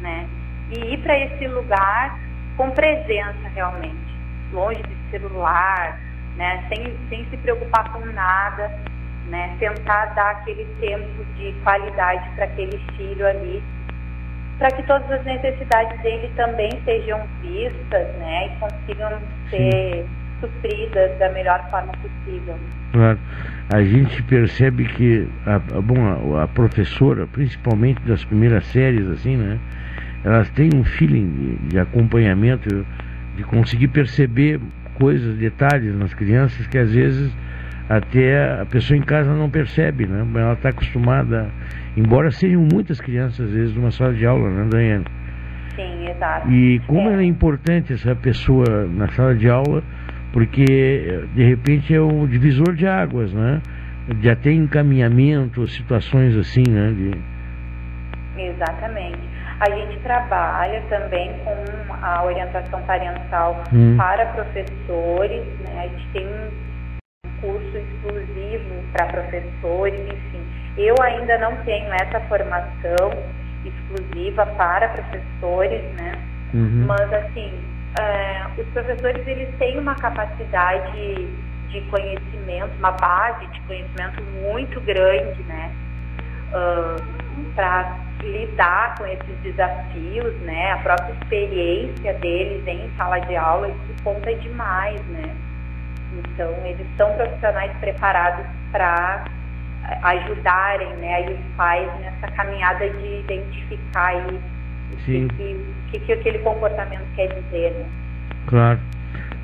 [0.00, 0.28] né?
[0.70, 2.18] E ir para esse lugar
[2.56, 4.14] com presença realmente,
[4.52, 6.00] longe de celular,
[6.36, 6.64] né?
[6.68, 8.70] Sem, sem se preocupar com nada,
[9.28, 9.54] né?
[9.58, 13.62] Tentar dar aquele tempo de qualidade para aquele filho ali,
[14.58, 18.46] para que todas as necessidades dele também sejam vistas, né?
[18.46, 19.18] E consigam
[19.50, 20.06] ser
[20.40, 22.56] supridas da melhor forma possível.
[22.92, 23.18] Claro.
[23.72, 29.36] A gente percebe que a, a- bom, a, a professora, principalmente das primeiras séries, assim,
[29.36, 29.58] né?
[30.24, 32.84] Elas têm um feeling de, de acompanhamento,
[33.36, 34.60] de conseguir perceber
[34.94, 37.30] coisas, detalhes nas crianças que às vezes
[37.88, 40.26] até a pessoa em casa não percebe, né?
[40.40, 41.48] Ela está acostumada,
[41.96, 45.04] embora sejam muitas crianças às vezes numa sala de aula, né, Daiane?
[45.76, 46.50] Sim, exato.
[46.50, 47.22] E como é.
[47.22, 49.82] é importante essa pessoa na sala de aula
[50.32, 53.62] porque de repente é o divisor de águas, né?
[54.20, 56.92] De até encaminhamento, situações assim, né?
[56.92, 58.42] De...
[58.42, 59.18] Exatamente.
[59.58, 63.96] A gente trabalha também com a orientação parental Hum.
[63.96, 65.84] para professores, né?
[65.84, 66.50] A gente tem um
[67.40, 70.42] curso exclusivo para professores, enfim.
[70.76, 73.10] Eu ainda não tenho essa formação
[73.64, 76.12] exclusiva para professores, né?
[76.54, 76.84] Uhum.
[76.86, 77.52] Mas assim,
[77.98, 81.28] é, os professores eles têm uma capacidade
[81.68, 85.72] de conhecimento, uma base de conhecimento muito grande, né?
[87.54, 90.72] para lidar com esses desafios, né?
[90.72, 95.34] A própria experiência deles em sala de aula, isso conta demais, né?
[96.18, 99.24] Então, eles são profissionais preparados para
[100.02, 104.40] ajudarem, né, os pais nessa caminhada de identificar aí
[104.92, 105.28] o Sim.
[105.28, 105.56] que,
[105.90, 107.86] que, que aquele comportamento quer dizer, né?
[108.46, 108.78] Claro.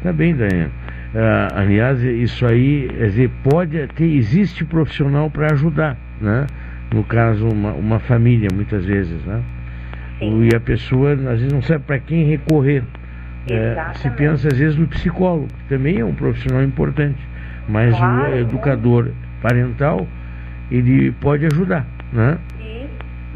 [0.03, 0.71] Tá bem, Daiane.
[1.15, 6.47] Ah, aliás, isso aí, quer dizer, pode ter, existe profissional para ajudar, né?
[6.93, 9.43] No caso, uma, uma família, muitas vezes, né?
[10.21, 12.85] E a pessoa, às vezes, não sabe para quem recorrer.
[13.49, 17.19] É, se pensa, às vezes, no psicólogo, que também é um profissional importante.
[17.69, 18.33] Mas Claro.
[18.33, 19.11] o educador
[19.41, 20.07] parental,
[20.71, 22.39] ele pode ajudar, né?
[22.61, 22.87] E,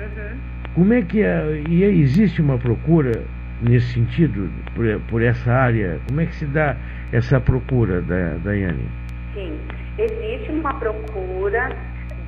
[0.01, 0.37] uhum.
[0.75, 3.23] Como é que é, e existe uma procura
[3.63, 5.99] nesse sentido, por, por essa área?
[6.09, 6.77] Como é que se dá
[7.13, 8.89] essa procura, da, Daiane?
[9.35, 9.59] Sim,
[9.99, 11.71] existe uma procura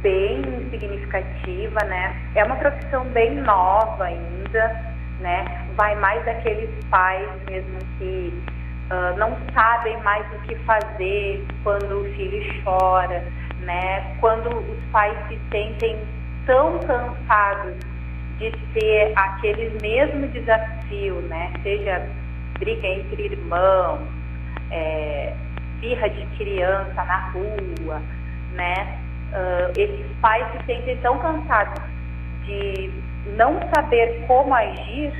[0.02, 2.16] bem significativa, né?
[2.34, 4.80] É uma profissão bem nova ainda,
[5.20, 5.66] né?
[5.76, 8.32] Vai mais daqueles pais mesmo que
[8.90, 13.22] ah, não sabem mais o que fazer quando o filho chora,
[13.60, 14.16] né?
[14.20, 15.98] Quando os pais se sentem
[16.46, 17.74] tão cansados
[18.38, 21.52] de ter aquele mesmo desafio, né?
[21.62, 22.08] Seja
[22.58, 24.00] briga entre irmãos,
[24.70, 25.34] é,
[25.80, 28.00] birra de criança na rua,
[28.54, 28.98] né?
[29.34, 31.97] Ah, esses pais se sentem tão cansados
[32.48, 32.90] de
[33.36, 35.12] não saber como agir,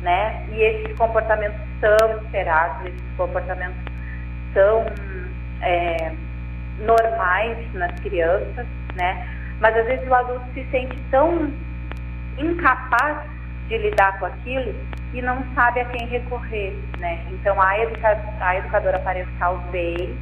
[0.00, 0.46] né?
[0.52, 3.76] E esses comportamentos são esperados, esses comportamentos
[4.54, 4.86] são
[5.60, 6.12] é,
[6.78, 9.28] normais nas crianças, né?
[9.60, 11.52] Mas às vezes o adulto se sente tão
[12.38, 13.18] incapaz
[13.68, 14.74] de lidar com aquilo
[15.12, 17.20] e não sabe a quem recorrer, né?
[17.30, 20.16] Então a, educa a educadora parental vem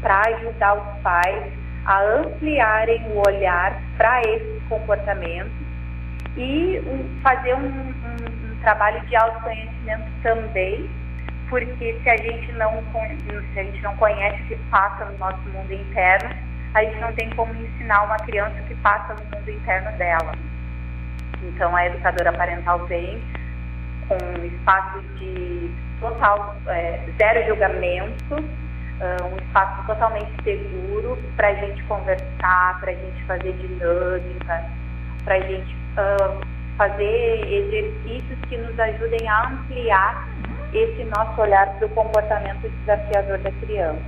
[0.00, 1.52] para ajudar os pais
[1.86, 5.65] a ampliarem o olhar para esses comportamentos
[6.36, 10.88] e um- fazer um, um- um trabalho de autoconhecimento também,
[11.48, 12.82] porque se a gente não
[13.52, 16.30] se a gente não conhece o que passa no nosso mundo interno,
[16.74, 20.32] a gente não tem como ensinar uma criança o que passa no mundo interno dela.
[21.42, 23.22] Então a educadora parental vem
[24.08, 25.70] com espaços de
[26.00, 28.36] total é, zero julgamento,
[29.00, 34.62] ah, um espaço totalmente seguro para a gente conversar, para a gente fazer dinâmicas,
[35.26, 36.38] para a gente ah,
[36.78, 40.28] fazer exercícios que nos ajudem a ampliar
[40.72, 44.00] esse nosso olhar para o comportamento desafiador da criança.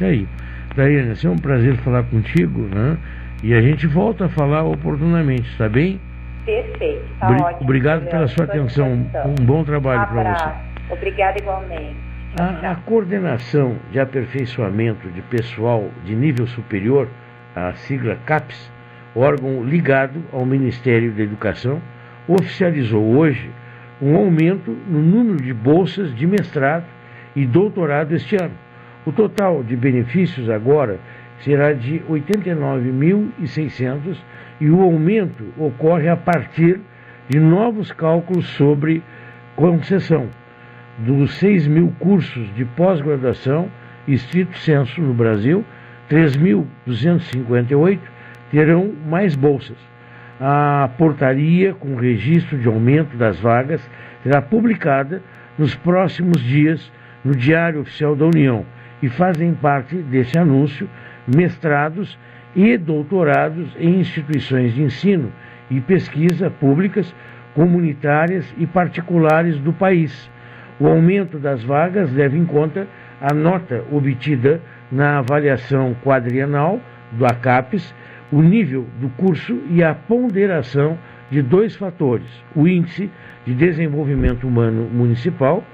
[0.00, 0.28] E aí,
[0.76, 2.98] Daiane, é um prazer falar contigo, né?
[3.42, 5.98] E a gente volta a falar oportunamente, está bem?
[6.44, 7.60] Perfeito, tá Obri- ótimo.
[7.62, 8.96] Obrigado pela sua atenção.
[9.02, 9.30] disposição.
[9.38, 10.92] Um bom trabalho para você.
[10.92, 11.96] Obrigada igualmente.
[12.38, 17.08] A, a coordenação de aperfeiçoamento de pessoal de nível superior,
[17.54, 18.70] a sigla CAPES,
[19.14, 21.80] órgão ligado ao Ministério da Educação,
[22.28, 23.50] oficializou hoje
[24.00, 26.86] um aumento no número de bolsas de mestrado
[27.34, 28.54] e doutorado este ano.
[29.04, 30.98] O total de benefícios agora
[31.38, 34.16] será de 89.600
[34.60, 36.80] e o aumento ocorre a partir
[37.28, 39.02] de novos cálculos sobre
[39.56, 40.28] concessão
[40.98, 43.68] dos 6 mil cursos de pós-graduação,
[44.06, 45.64] estrito senso no Brasil,
[46.10, 47.98] 3.258
[48.50, 49.76] terão mais bolsas.
[50.40, 53.80] A portaria com registro de aumento das vagas
[54.22, 55.22] será publicada
[55.58, 56.90] nos próximos dias
[57.24, 58.64] no Diário Oficial da União
[59.02, 60.88] e fazem parte desse anúncio
[61.26, 62.18] mestrados
[62.54, 65.32] e doutorados em instituições de ensino
[65.70, 67.14] e pesquisa públicas,
[67.54, 70.30] comunitárias e particulares do país.
[70.78, 72.86] O aumento das vagas leva em conta
[73.20, 74.60] a nota obtida
[74.90, 76.80] na avaliação quadrienal
[77.12, 77.94] do ACAPES,
[78.32, 80.98] o nível do curso e a ponderação
[81.30, 83.10] de dois fatores: o índice
[83.46, 85.64] de desenvolvimento humano municipal,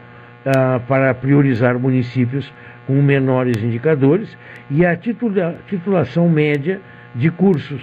[0.45, 2.53] ah, para priorizar municípios
[2.87, 4.37] com menores indicadores,
[4.71, 6.81] e a titula- titulação média
[7.15, 7.83] de cursos.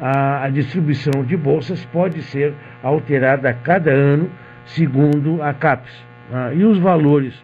[0.00, 4.28] A, a distribuição de bolsas pode ser alterada a cada ano,
[4.66, 6.04] segundo a CAPES.
[6.32, 7.34] Ah, e os valores,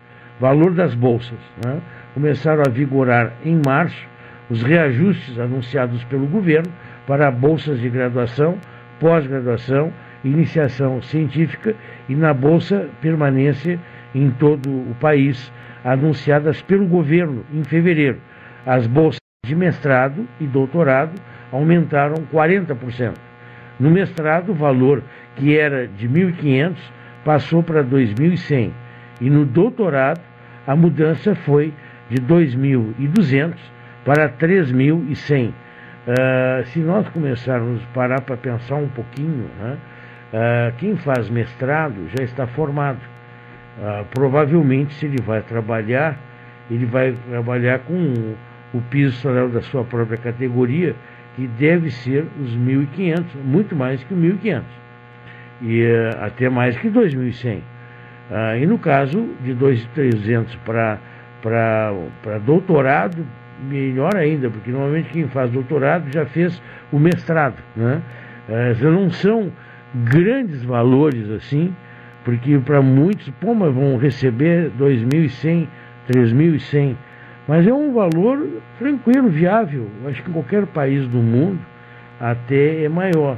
[0.40, 1.80] valor das bolsas, né?
[2.12, 4.09] começaram a vigorar em março
[4.50, 6.70] os reajustes anunciados pelo governo
[7.06, 8.58] para bolsas de graduação,
[8.98, 9.92] pós-graduação,
[10.24, 11.74] iniciação científica
[12.08, 13.78] e na bolsa permanência
[14.14, 15.50] em todo o país,
[15.84, 18.18] anunciadas pelo governo em fevereiro.
[18.66, 21.12] As bolsas de mestrado e doutorado
[21.52, 23.14] aumentaram 40%.
[23.78, 25.02] No mestrado, o valor
[25.36, 26.76] que era de 1.500
[27.24, 28.72] passou para 2.100
[29.20, 30.20] e no doutorado
[30.66, 31.72] a mudança foi
[32.10, 33.54] de 2.200
[34.04, 35.48] para 3.100.
[35.48, 35.52] Uh,
[36.08, 39.76] ah, se nós começarmos a parar para pensar um pouquinho, né,
[40.32, 43.00] uh, quem faz mestrado já está formado.
[43.78, 46.18] Uh, provavelmente, se ele vai trabalhar,
[46.70, 48.34] ele vai trabalhar com
[48.74, 50.94] o, piso salarial da sua própria categoria,
[51.36, 54.62] que deve ser os 1.500, muito mais que o 1.500,
[55.62, 57.58] e uh, até mais que 2.100.
[57.58, 63.26] Uh, e no caso de 2.300 para doutorado,
[63.68, 66.60] melhor ainda, porque normalmente quem faz doutorado já fez
[66.92, 67.56] o mestrado.
[67.76, 68.00] Né?
[68.48, 69.52] Uh, não são
[69.94, 71.74] grandes valores assim,
[72.24, 75.66] porque para muitos, pô, mas vão receber 2.100,
[76.08, 76.96] 3.100
[77.50, 78.46] mas é um valor
[78.78, 79.88] tranquilo, viável.
[80.06, 81.58] Acho que em qualquer país do mundo
[82.20, 83.36] até é maior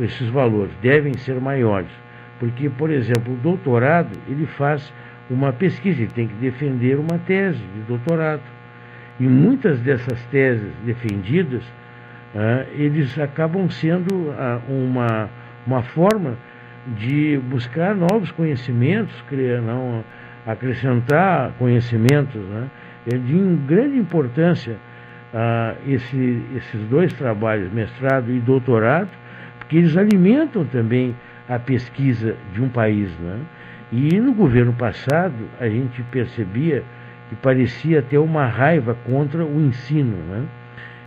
[0.00, 1.90] esses valores, devem ser maiores.
[2.40, 4.90] Porque, por exemplo, o doutorado, ele faz
[5.28, 8.40] uma pesquisa, ele tem que defender uma tese de doutorado.
[9.20, 11.62] E muitas dessas teses defendidas,
[12.34, 15.28] ah, eles acabam sendo ah, uma,
[15.66, 16.36] uma forma
[16.96, 20.04] de buscar novos conhecimentos, criar, não,
[20.46, 22.68] acrescentar conhecimentos, né?
[23.06, 24.76] é de grande importância
[25.34, 29.10] ah, esse, esses dois trabalhos, mestrado e doutorado,
[29.58, 31.14] porque eles alimentam também
[31.48, 33.10] a pesquisa de um país.
[33.18, 33.40] Né?
[33.92, 36.82] E no governo passado, a gente percebia
[37.32, 40.18] que parecia ter uma raiva contra o ensino.
[40.28, 40.44] Né?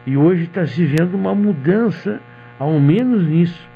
[0.08, 2.20] E hoje está se vendo uma mudança,
[2.58, 3.70] ao menos nisso,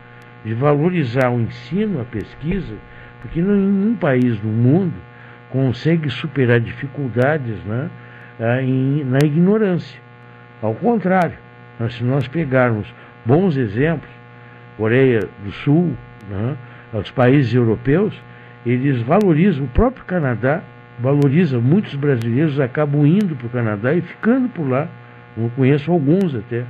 [0.44, 2.76] de valorizar o ensino, a pesquisa,
[3.22, 4.96] porque nenhum país do mundo
[5.52, 7.90] consegue superar dificuldades né,
[8.64, 10.00] em, na ignorância.
[10.60, 11.38] Ao contrário,
[11.80, 12.92] nós, se nós pegarmos
[13.26, 14.10] bons exemplos,
[14.76, 15.96] Coreia do Sul,
[16.28, 16.58] né,
[16.94, 18.20] os países europeus,
[18.66, 20.64] eles valorizam, o próprio Canadá
[21.00, 24.88] valoriza, muitos brasileiros acabam indo para o Canadá e ficando por lá,
[25.36, 26.66] não conheço alguns até,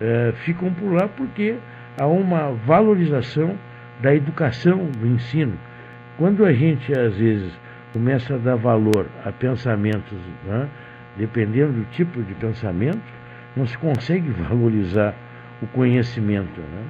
[0.00, 1.56] é, ficam por lá porque
[2.00, 3.56] há uma valorização
[4.00, 5.54] da educação, do ensino.
[6.18, 7.52] Quando a gente, às vezes,
[7.92, 10.68] começa a dar valor a pensamentos né,
[11.16, 13.02] dependendo do tipo de pensamento,
[13.56, 15.14] não se consegue valorizar
[15.62, 16.60] o conhecimento.
[16.60, 16.84] Né?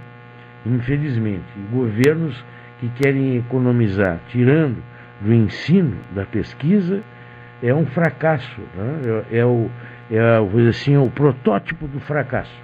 [0.66, 2.44] Infelizmente, governos
[2.80, 4.82] que querem economizar, tirando
[5.20, 7.02] do ensino, da pesquisa,
[7.62, 8.60] é um fracasso.
[8.74, 9.24] Né?
[9.30, 9.70] É, é, o,
[10.10, 12.54] é assim, o protótipo do fracasso.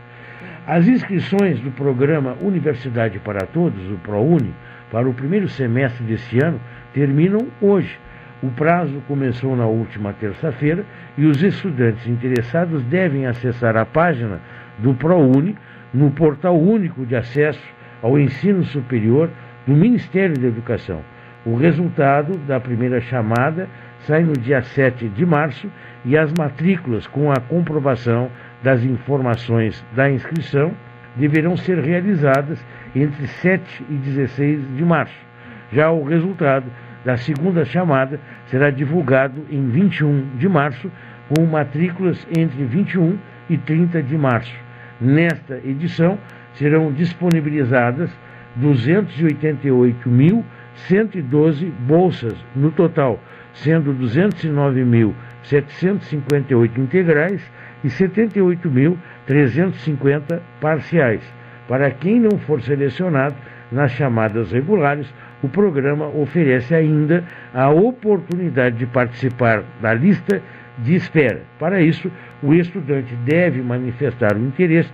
[0.66, 4.54] As inscrições do programa Universidade para Todos, o ProUni,
[4.90, 6.60] para o primeiro semestre deste ano,
[6.92, 7.98] terminam hoje.
[8.42, 10.84] O prazo começou na última terça-feira
[11.16, 14.40] e os estudantes interessados devem acessar a página
[14.78, 15.56] do ProUni
[15.92, 17.62] no Portal Único de Acesso
[18.02, 19.30] ao Ensino Superior
[19.66, 21.02] do Ministério da Educação.
[21.44, 23.68] O resultado da primeira chamada
[24.00, 25.68] sai no dia 7 de março
[26.04, 28.30] e as matrículas com a comprovação
[28.62, 30.72] das informações da inscrição
[31.16, 32.64] deverão ser realizadas
[32.94, 35.18] entre 7 e 16 de março.
[35.72, 36.66] Já o resultado
[37.04, 40.90] da segunda chamada será divulgado em 21 de março,
[41.28, 43.18] com matrículas entre 21
[43.50, 44.54] e 30 de março.
[45.00, 46.18] Nesta edição
[46.54, 48.10] serão disponibilizadas
[50.88, 53.18] 288.112 bolsas no total,
[53.54, 57.42] sendo 209.758 integrais
[57.84, 61.20] e 78.350 parciais.
[61.68, 63.34] Para quem não for selecionado
[63.70, 65.12] nas chamadas regulares,
[65.42, 70.40] o programa oferece ainda a oportunidade de participar da lista
[70.78, 71.42] de espera.
[71.58, 72.08] Para isso,
[72.42, 74.92] o estudante deve manifestar o interesse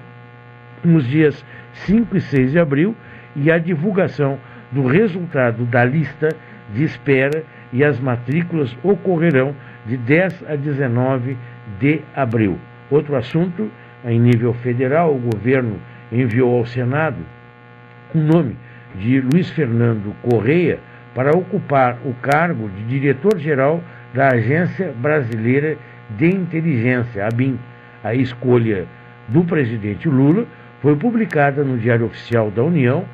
[0.84, 2.94] nos dias 5 e 6 de abril
[3.36, 4.38] e a divulgação
[4.70, 6.28] do resultado da lista
[6.72, 7.42] de espera
[7.72, 9.54] e as matrículas ocorrerão
[9.86, 11.36] de 10 a 19
[11.78, 12.58] de abril.
[12.90, 13.70] Outro assunto,
[14.04, 15.78] em nível federal, o governo
[16.10, 17.18] enviou ao Senado
[18.14, 18.56] um nome
[18.94, 20.78] de Luiz Fernando Correia
[21.14, 23.82] para ocupar o cargo de diretor-geral
[24.14, 25.76] da Agência Brasileira
[26.10, 27.58] de Inteligência, ABIN.
[28.02, 28.86] A escolha
[29.28, 30.46] do presidente Lula
[30.80, 33.04] foi publicada no Diário Oficial da União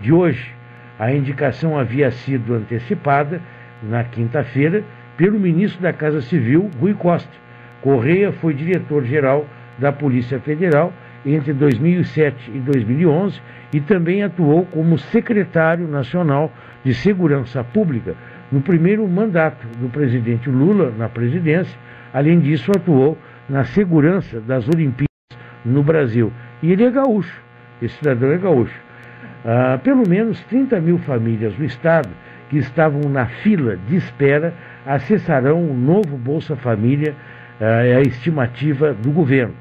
[0.00, 0.54] de hoje.
[0.98, 3.40] A indicação havia sido antecipada
[3.82, 4.84] na quinta-feira
[5.16, 7.44] pelo ministro da Casa Civil, Rui Costa,
[7.84, 9.46] Correia foi diretor-geral
[9.78, 10.90] da Polícia Federal
[11.26, 13.38] entre 2007 e 2011
[13.74, 16.50] e também atuou como secretário nacional
[16.82, 18.14] de Segurança Pública
[18.50, 21.78] no primeiro mandato do presidente Lula na presidência.
[22.10, 23.18] Além disso, atuou
[23.50, 25.08] na segurança das Olimpíadas
[25.62, 26.32] no Brasil.
[26.62, 27.38] E ele é gaúcho,
[27.82, 28.80] esse cidadão é gaúcho.
[29.46, 32.08] Ah, pelo menos 30 mil famílias do Estado
[32.48, 34.54] que estavam na fila de espera
[34.86, 37.14] acessarão o novo Bolsa Família,
[37.60, 39.54] ah, é a estimativa do governo.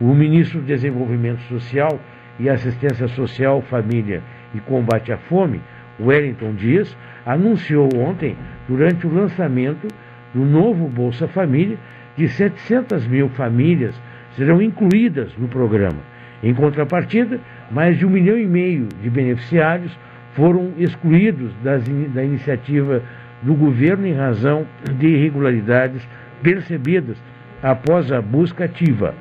[0.00, 2.00] O ministro do Desenvolvimento Social
[2.40, 4.20] e Assistência Social, Família
[4.52, 5.60] e Combate à Fome,
[6.00, 8.36] Wellington Dias, anunciou ontem,
[8.66, 9.86] durante o lançamento
[10.34, 11.78] do novo Bolsa Família,
[12.16, 13.94] que 700 mil famílias
[14.32, 16.00] serão incluídas no programa.
[16.42, 17.38] Em contrapartida,
[17.70, 19.96] mais de um milhão e meio de beneficiários
[20.32, 21.82] foram excluídos das,
[22.12, 23.02] da iniciativa
[23.42, 24.66] do governo em razão
[24.98, 26.06] de irregularidades
[26.42, 27.16] percebidas
[27.62, 29.14] após a busca ativa.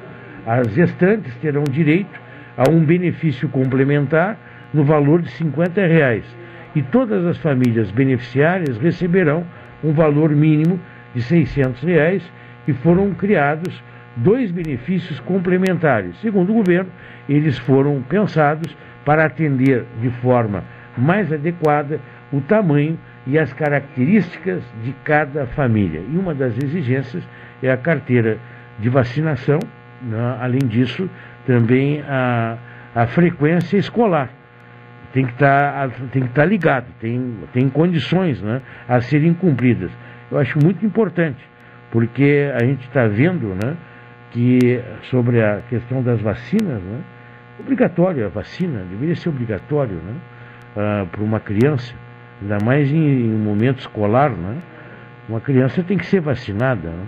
[0.45, 2.19] As restantes terão direito
[2.57, 4.37] a um benefício complementar
[4.73, 6.23] no valor de 50 reais,
[6.75, 9.45] e todas as famílias beneficiárias receberão
[9.83, 10.79] um valor mínimo
[11.15, 12.23] de 600 reais
[12.67, 13.81] e foram criados
[14.19, 16.15] dois benefícios complementares.
[16.21, 16.91] Segundo o governo,
[17.27, 18.75] eles foram pensados
[19.05, 20.63] para atender de forma
[20.97, 21.99] mais adequada
[22.31, 26.01] o tamanho e as características de cada família.
[26.11, 27.27] E uma das exigências
[27.61, 28.37] é a carteira
[28.79, 29.59] de vacinação,
[30.01, 30.37] né?
[30.39, 31.09] além disso,
[31.45, 32.57] também a,
[32.95, 34.29] a frequência escolar.
[35.13, 39.91] Tem que estar, tá, estar tá ligado, tem, tem condições né, a serem cumpridas.
[40.31, 41.43] Eu acho muito importante,
[41.89, 43.75] porque a gente está vendo né,
[44.31, 47.01] que sobre a questão das vacinas, né,
[47.59, 50.15] obrigatória a vacina, deveria ser obrigatório né,
[50.75, 51.93] uh, para uma criança,
[52.41, 54.57] ainda mais em, em momento escolar, né,
[55.27, 56.89] uma criança tem que ser vacinada.
[56.89, 57.05] Né.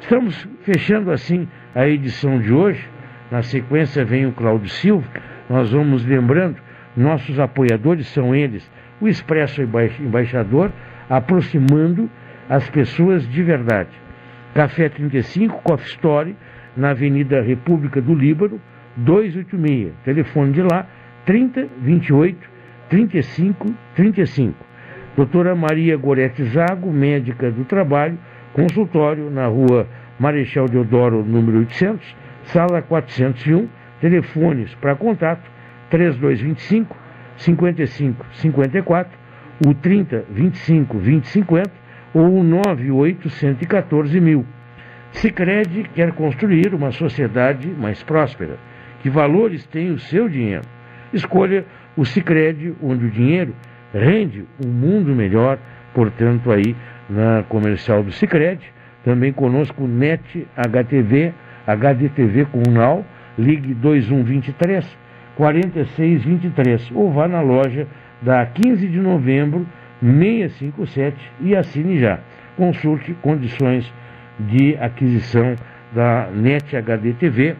[0.00, 2.88] Estamos fechando assim a edição de hoje.
[3.30, 5.08] Na sequência vem o Cláudio Silva.
[5.48, 6.56] Nós vamos lembrando,
[6.96, 8.70] nossos apoiadores são eles,
[9.00, 10.70] o Expresso Embaixador,
[11.08, 12.10] aproximando
[12.48, 13.90] as pessoas de verdade.
[14.54, 16.36] Café 35, Coffee Story,
[16.76, 18.60] na Avenida República do Líbano,
[18.96, 19.92] 286.
[20.04, 20.86] Telefone de lá,
[21.24, 22.38] 30 28
[22.88, 24.54] 35 35.
[25.16, 28.18] Doutora Maria Gorete Zago, médica do trabalho,
[28.52, 29.86] consultório na rua
[30.18, 33.68] Marechal Deodoro, número 800, sala 401,
[34.00, 35.42] telefones para contato
[35.90, 36.96] 3225
[37.36, 39.18] 55 54,
[39.66, 41.81] o 30 25 20 50
[42.14, 44.44] ou o 9814 mil.
[45.12, 48.56] Sicredi quer construir uma sociedade mais próspera.
[49.02, 50.64] Que valores tem o seu dinheiro?
[51.12, 51.64] Escolha
[51.96, 53.54] o Sicredi, onde o dinheiro
[53.92, 55.58] rende um mundo melhor,
[55.94, 56.74] portanto aí
[57.10, 58.72] na comercial do Sicredi,
[59.04, 61.34] também conosco NET HTV,
[61.66, 63.04] HDTV com Now,
[63.38, 65.02] ligue 2123
[65.36, 67.86] 4623 ou vá na loja
[68.20, 69.66] da 15 de novembro
[70.02, 72.18] 657 e assine já.
[72.56, 73.90] Consulte condições
[74.38, 75.54] de aquisição
[75.92, 77.56] da NET HD TV.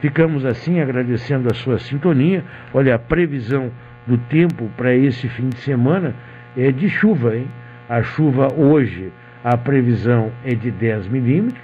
[0.00, 2.44] Ficamos assim agradecendo a sua sintonia.
[2.72, 3.70] Olha, a previsão
[4.06, 6.14] do tempo para esse fim de semana
[6.56, 7.46] é de chuva, hein?
[7.88, 9.12] A chuva hoje,
[9.42, 11.62] a previsão é de 10 milímetros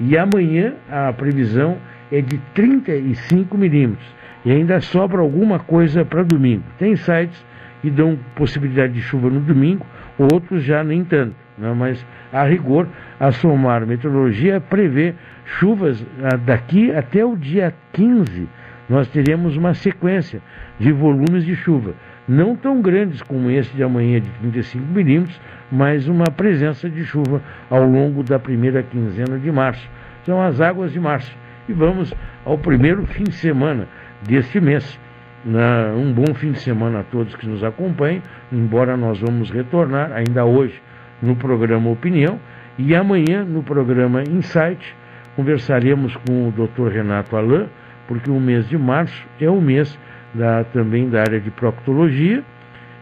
[0.00, 1.78] e amanhã a previsão
[2.12, 4.06] é de 35 milímetros.
[4.44, 6.64] E ainda sobra alguma coisa para domingo.
[6.78, 7.44] Tem sites
[7.84, 9.86] e dão possibilidade de chuva no domingo,
[10.18, 11.34] outros já nem tanto.
[11.58, 11.72] Né?
[11.76, 12.88] Mas, a rigor,
[13.20, 18.48] a Somar Meteorologia prevê chuvas ah, daqui até o dia 15.
[18.88, 20.40] Nós teremos uma sequência
[20.78, 21.94] de volumes de chuva,
[22.26, 25.40] não tão grandes como esse de amanhã de 35 milímetros,
[25.70, 29.88] mas uma presença de chuva ao longo da primeira quinzena de março.
[30.24, 31.34] São as águas de março.
[31.68, 32.12] E vamos
[32.44, 33.88] ao primeiro fim de semana
[34.22, 34.98] deste mês.
[35.44, 40.10] Na, um bom fim de semana a todos que nos acompanham, embora nós vamos retornar
[40.12, 40.80] ainda hoje
[41.20, 42.40] no programa Opinião
[42.78, 44.96] e amanhã no programa Insight
[45.36, 46.94] conversaremos com o Dr.
[46.94, 47.66] Renato Alain,
[48.08, 49.98] porque o mês de março é o mês
[50.32, 52.42] da, também da área de proctologia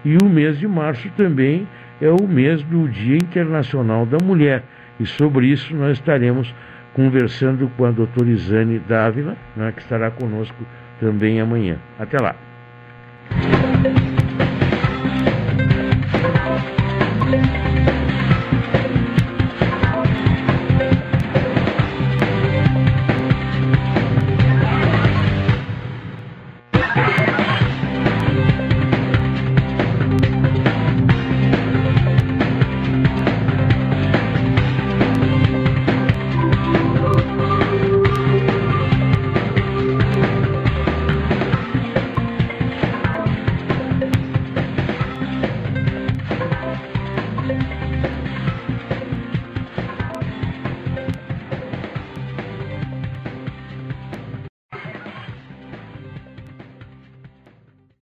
[0.05, 1.69] e o mês de março também
[2.01, 4.65] é o mês do Dia Internacional da Mulher.
[4.99, 6.53] E sobre isso nós estaremos
[6.93, 10.57] conversando com a doutora Isane Dávila, né, que estará conosco
[11.03, 11.77] também amanhã.
[11.99, 12.37] Até lá.